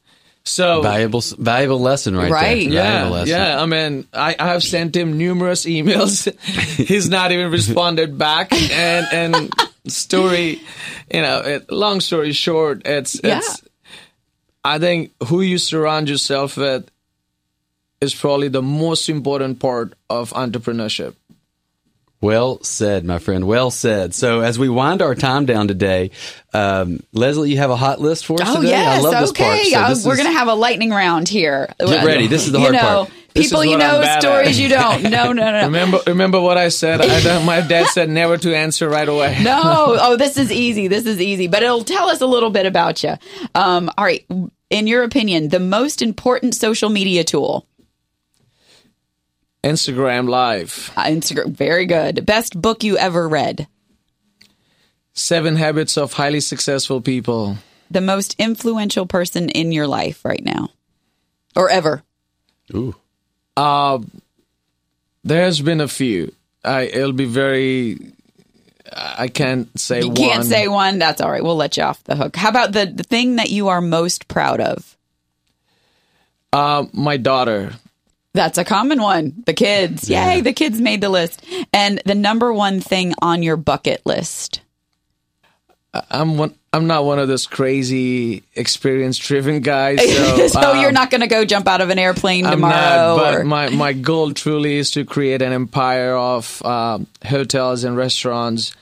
so. 0.45 0.81
valuable, 0.81 1.21
valuable 1.37 1.79
lesson 1.79 2.15
right, 2.15 2.31
Right. 2.31 2.69
there. 2.69 2.83
Yeah, 2.83 3.09
lesson. 3.09 3.29
yeah. 3.35 3.61
I 3.61 3.65
mean, 3.65 4.07
I, 4.13 4.35
I 4.39 4.47
have 4.49 4.63
sent 4.63 4.95
him 4.95 5.17
numerous 5.17 5.65
emails. 5.65 6.27
He's 6.87 7.09
not 7.09 7.31
even 7.31 7.51
responded 7.51 8.17
back. 8.17 8.53
And 8.53 9.05
and 9.11 9.53
story, 9.87 10.61
you 11.13 11.21
know, 11.21 11.39
it, 11.41 11.71
long 11.71 11.99
story 12.01 12.31
short, 12.33 12.83
it's 12.85 13.19
Yeah. 13.23 13.39
it's. 13.39 13.61
I 14.63 14.79
think 14.79 15.11
who 15.27 15.41
you 15.41 15.57
surround 15.59 16.09
yourself 16.09 16.57
with 16.57 16.89
is 18.01 18.15
probably 18.15 18.47
the 18.47 18.61
most 18.63 19.09
important 19.09 19.59
part 19.59 19.93
of 20.09 20.31
entrepreneurship. 20.31 21.13
Well 22.21 22.63
said, 22.63 23.03
my 23.05 23.19
friend. 23.19 23.45
Well 23.45 23.69
said. 23.69 24.13
So, 24.15 24.39
as 24.41 24.57
we 24.57 24.67
wind 24.69 25.01
our 25.01 25.13
time 25.15 25.45
down 25.45 25.67
today, 25.67 26.11
um, 26.53 27.01
Leslie, 27.13 27.51
you 27.51 27.57
have 27.57 27.69
a 27.69 27.75
hot 27.75 27.99
list 28.01 28.25
for 28.25 28.41
us 28.41 28.47
Oh 28.49 28.55
today. 28.61 28.69
yes, 28.69 28.99
I 28.99 29.01
love 29.01 29.21
this 29.21 29.29
okay. 29.31 29.43
part. 29.43 29.65
So 29.67 29.79
Uh, 29.79 29.89
this 29.89 30.05
we're 30.05 30.13
is- 30.13 30.17
gonna 30.23 30.31
have 30.37 30.47
a 30.47 30.55
lightning 30.55 30.89
round 30.91 31.27
here. 31.29 31.73
Get 31.79 32.05
ready. 32.05 32.27
This 32.27 32.45
is 32.47 32.51
the 32.51 32.57
you 32.59 32.63
hard 32.63 32.73
know, 32.75 32.79
part. 32.81 33.09
People 33.35 33.65
you 33.65 33.77
know, 33.77 34.01
stories 34.19 34.57
at. 34.57 34.63
you 34.63 34.69
don't. 34.69 35.03
No, 35.03 35.33
no, 35.33 35.51
no. 35.51 35.63
Remember, 35.65 35.99
remember 36.07 36.39
what 36.39 36.57
I 36.57 36.69
said. 36.69 37.01
I, 37.01 37.19
don't- 37.21 37.45
my 37.45 37.59
dad 37.61 37.87
said 37.87 38.09
never 38.09 38.37
to 38.37 38.55
answer 38.55 38.87
right 38.89 39.07
away. 39.07 39.37
No, 39.43 39.61
oh, 39.99 40.15
this 40.15 40.37
is 40.37 40.51
easy. 40.53 40.87
This 40.87 41.05
is 41.05 41.19
easy, 41.21 41.47
but 41.47 41.61
it'll 41.61 41.83
tell 41.83 42.07
us 42.09 42.21
a 42.21 42.25
little 42.27 42.49
bit 42.49 42.65
about 42.65 43.03
you. 43.03 43.15
Um, 43.53 43.91
all 43.97 44.05
right, 44.05 44.25
in 44.69 44.87
your 44.87 45.03
opinion, 45.03 45.49
the 45.49 45.59
most 45.59 46.01
important 46.01 46.55
social 46.55 46.89
media 46.89 47.23
tool? 47.25 47.67
Instagram 49.65 50.29
Live, 50.29 50.91
Uh, 50.95 51.05
Instagram. 51.05 51.47
Very 51.49 51.85
good. 51.87 52.25
Best 52.25 52.59
book 52.61 52.83
you 52.83 52.97
ever 52.97 53.27
read? 53.27 53.67
Seven 55.13 55.55
Habits 55.55 55.97
of 55.97 56.13
Highly 56.13 56.39
Successful 56.39 57.01
People. 57.01 57.57
The 57.89 58.01
most 58.01 58.35
influential 58.37 59.05
person 59.07 59.49
in 59.49 59.71
your 59.71 59.87
life 59.87 60.23
right 60.23 60.43
now, 60.43 60.69
or 61.55 61.69
ever? 61.69 62.03
Ooh. 62.73 62.95
Uh, 63.57 63.99
there's 65.23 65.61
been 65.61 65.81
a 65.81 65.87
few. 65.87 66.33
I 66.63 66.81
it'll 66.83 67.13
be 67.13 67.25
very. 67.25 67.97
I 68.91 69.27
can't 69.29 69.67
say 69.79 70.01
You 70.01 70.07
one. 70.09 70.15
can't 70.15 70.45
say 70.45 70.67
one. 70.67 70.99
That's 70.99 71.19
all 71.21 71.31
right. 71.31 71.43
We'll 71.43 71.55
let 71.55 71.75
you 71.75 71.83
off 71.83 72.03
the 72.03 72.15
hook. 72.15 72.35
How 72.35 72.49
about 72.49 72.71
the, 72.71 72.85
the 72.85 73.03
thing 73.03 73.37
that 73.37 73.49
you 73.49 73.67
are 73.69 73.81
most 73.81 74.27
proud 74.27 74.61
of? 74.61 74.95
Uh, 76.53 76.85
my 76.93 77.17
daughter. 77.17 77.73
That's 78.35 78.57
a 78.57 78.65
common 78.65 79.01
one. 79.01 79.43
The 79.45 79.53
kids. 79.53 80.09
Yay, 80.09 80.41
the 80.41 80.51
kids 80.51 80.81
made 80.81 80.99
the 80.99 81.07
list. 81.07 81.41
And 81.71 82.01
the 82.05 82.15
number 82.15 82.51
one 82.51 82.81
thing 82.81 83.13
on 83.21 83.43
your 83.43 83.55
bucket 83.55 84.05
list. 84.05 84.59
I'm 86.11 86.37
one. 86.37 86.53
I'm 86.73 86.87
not 86.87 87.05
one 87.05 87.19
of 87.19 87.29
those 87.29 87.47
crazy 87.47 88.43
experience-driven 88.53 89.61
guys. 89.61 90.01
So, 90.01 90.47
so 90.61 90.73
you're 90.73 90.89
um, 90.89 90.93
not 90.93 91.09
going 91.09 91.21
to 91.21 91.27
go 91.27 91.45
jump 91.45 91.69
out 91.69 91.79
of 91.79 91.89
an 91.89 91.97
airplane 91.97 92.45
I'm 92.45 92.55
tomorrow. 92.55 93.15
not, 93.15 93.17
but 93.17 93.35
or- 93.35 93.43
my, 93.45 93.69
my 93.69 93.93
goal 93.93 94.33
truly 94.33 94.75
is 94.75 94.91
to 94.91 95.05
create 95.05 95.41
an 95.41 95.53
empire 95.53 96.13
of 96.13 96.61
um, 96.65 97.07
hotels 97.25 97.85
and 97.85 97.95
restaurants 97.95 98.75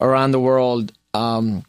around 0.00 0.30
the 0.30 0.38
world, 0.38 0.92
um, 1.14 1.64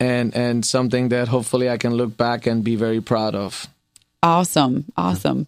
and 0.00 0.34
and 0.34 0.66
something 0.66 1.10
that 1.10 1.28
hopefully 1.28 1.70
I 1.70 1.78
can 1.78 1.94
look 1.94 2.16
back 2.16 2.46
and 2.46 2.64
be 2.64 2.74
very 2.74 3.00
proud 3.00 3.36
of. 3.36 3.68
awesome, 4.24 4.86
awesome. 4.96 5.46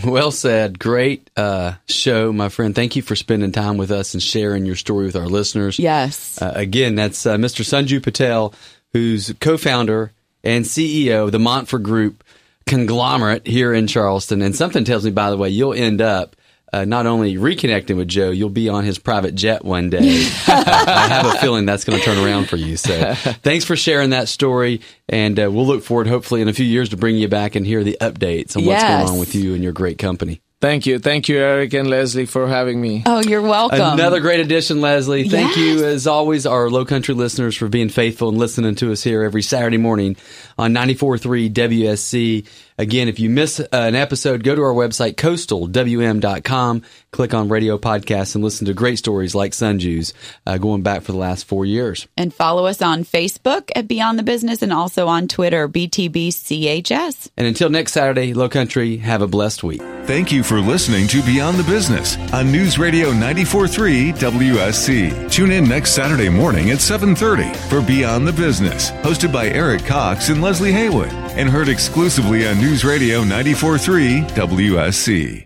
Well 0.04 0.30
said. 0.30 0.78
Great 0.78 1.30
uh, 1.36 1.74
show, 1.88 2.32
my 2.32 2.48
friend. 2.48 2.74
Thank 2.74 2.96
you 2.96 3.02
for 3.02 3.16
spending 3.16 3.52
time 3.52 3.76
with 3.76 3.90
us 3.90 4.14
and 4.14 4.22
sharing 4.22 4.66
your 4.66 4.76
story 4.76 5.06
with 5.06 5.16
our 5.16 5.26
listeners. 5.26 5.78
Yes. 5.78 6.40
Uh, 6.40 6.52
again, 6.54 6.94
that's 6.94 7.26
uh, 7.26 7.36
Mr. 7.36 7.64
Sanju 7.64 8.02
Patel, 8.02 8.54
who's 8.92 9.34
co-founder 9.40 10.12
and 10.44 10.64
CEO 10.64 11.24
of 11.24 11.32
the 11.32 11.38
Montfort 11.38 11.82
Group 11.82 12.24
conglomerate 12.66 13.46
here 13.46 13.72
in 13.72 13.86
Charleston. 13.86 14.42
And 14.42 14.54
something 14.54 14.84
tells 14.84 15.04
me, 15.04 15.10
by 15.10 15.30
the 15.30 15.36
way, 15.36 15.50
you'll 15.50 15.74
end 15.74 16.00
up 16.00 16.36
uh, 16.72 16.84
not 16.84 17.06
only 17.06 17.34
reconnecting 17.34 17.96
with 17.96 18.08
Joe, 18.08 18.30
you'll 18.30 18.50
be 18.50 18.68
on 18.68 18.84
his 18.84 18.98
private 18.98 19.34
jet 19.34 19.64
one 19.64 19.90
day. 19.90 19.98
I 20.46 21.06
have 21.08 21.26
a 21.26 21.38
feeling 21.38 21.64
that's 21.64 21.84
going 21.84 21.98
to 21.98 22.04
turn 22.04 22.18
around 22.18 22.48
for 22.48 22.56
you. 22.56 22.76
So 22.76 23.14
thanks 23.14 23.64
for 23.64 23.76
sharing 23.76 24.10
that 24.10 24.28
story. 24.28 24.80
And 25.08 25.38
uh, 25.38 25.50
we'll 25.50 25.66
look 25.66 25.84
forward, 25.84 26.06
hopefully, 26.06 26.40
in 26.42 26.48
a 26.48 26.52
few 26.52 26.66
years 26.66 26.88
to 26.90 26.96
bring 26.96 27.16
you 27.16 27.28
back 27.28 27.54
and 27.54 27.64
hear 27.64 27.84
the 27.84 27.96
updates 28.00 28.56
on 28.56 28.64
what's 28.64 28.82
going 28.82 29.08
on 29.08 29.18
with 29.18 29.34
you 29.34 29.54
and 29.54 29.62
your 29.62 29.72
great 29.72 29.98
company. 29.98 30.40
Thank 30.58 30.86
you, 30.86 30.98
thank 30.98 31.28
you, 31.28 31.36
Eric 31.38 31.74
and 31.74 31.88
Leslie, 31.88 32.24
for 32.24 32.48
having 32.48 32.80
me. 32.80 33.02
oh, 33.04 33.20
you're 33.20 33.42
welcome. 33.42 33.78
Another 33.78 34.20
great 34.20 34.40
addition, 34.40 34.80
Leslie. 34.80 35.28
Thank 35.28 35.54
Yes. 35.54 35.58
you, 35.58 35.84
as 35.84 36.06
always, 36.06 36.46
our 36.46 36.70
Low 36.70 36.86
Country 36.86 37.14
listeners, 37.14 37.54
for 37.54 37.68
being 37.68 37.90
faithful 37.90 38.30
and 38.30 38.38
listening 38.38 38.74
to 38.76 38.90
us 38.90 39.02
here 39.02 39.22
every 39.22 39.42
Saturday 39.42 39.76
morning 39.76 40.16
on 40.58 40.72
94.3 40.72 41.50
WSC. 41.52 42.46
Again, 42.78 43.08
if 43.08 43.18
you 43.18 43.28
miss 43.30 43.58
uh, 43.60 43.66
an 43.72 43.94
episode, 43.94 44.44
go 44.44 44.54
to 44.54 44.62
our 44.62 44.72
website, 44.72 45.14
coastalwm.com, 45.14 46.82
click 47.10 47.32
on 47.34 47.48
radio 47.48 47.78
podcasts, 47.78 48.34
and 48.34 48.44
listen 48.44 48.66
to 48.66 48.74
great 48.74 48.98
stories 48.98 49.34
like 49.34 49.52
Sunju's 49.52 50.12
uh, 50.46 50.58
going 50.58 50.82
back 50.82 51.02
for 51.02 51.12
the 51.12 51.18
last 51.18 51.44
four 51.46 51.64
years. 51.64 52.06
and 52.16 52.32
follow 52.34 52.66
us 52.66 52.80
on 52.82 53.04
Facebook 53.04 53.70
at 53.74 53.88
Beyond 53.88 54.18
the 54.18 54.22
Business 54.22 54.60
and 54.62 54.72
also 54.74 55.06
on 55.06 55.26
Twitter, 55.28 55.68
BTBCHS. 55.68 57.30
And 57.36 57.46
until 57.46 57.70
next 57.70 57.92
Saturday, 57.92 58.34
Low 58.34 58.48
Country, 58.48 58.98
have 58.98 59.22
a 59.22 59.26
blessed 59.26 59.62
week. 59.62 59.82
Thank 60.04 60.30
you 60.32 60.42
for 60.46 60.60
listening 60.60 61.08
to 61.08 61.22
Beyond 61.22 61.58
the 61.58 61.64
Business 61.64 62.16
on 62.32 62.52
News 62.52 62.78
Radio 62.78 63.10
94.3 63.10 64.12
WSC. 64.12 65.30
Tune 65.30 65.50
in 65.50 65.68
next 65.68 65.90
Saturday 65.92 66.28
morning 66.28 66.70
at 66.70 66.78
7.30 66.78 67.56
for 67.68 67.82
Beyond 67.82 68.28
the 68.28 68.32
Business, 68.32 68.92
hosted 69.02 69.32
by 69.32 69.48
Eric 69.48 69.84
Cox 69.84 70.28
and 70.28 70.40
Leslie 70.40 70.72
Haywood, 70.72 71.12
and 71.36 71.50
heard 71.50 71.68
exclusively 71.68 72.46
on 72.46 72.58
News 72.58 72.84
Radio 72.84 73.22
94.3 73.22 74.30
WSC. 74.30 75.42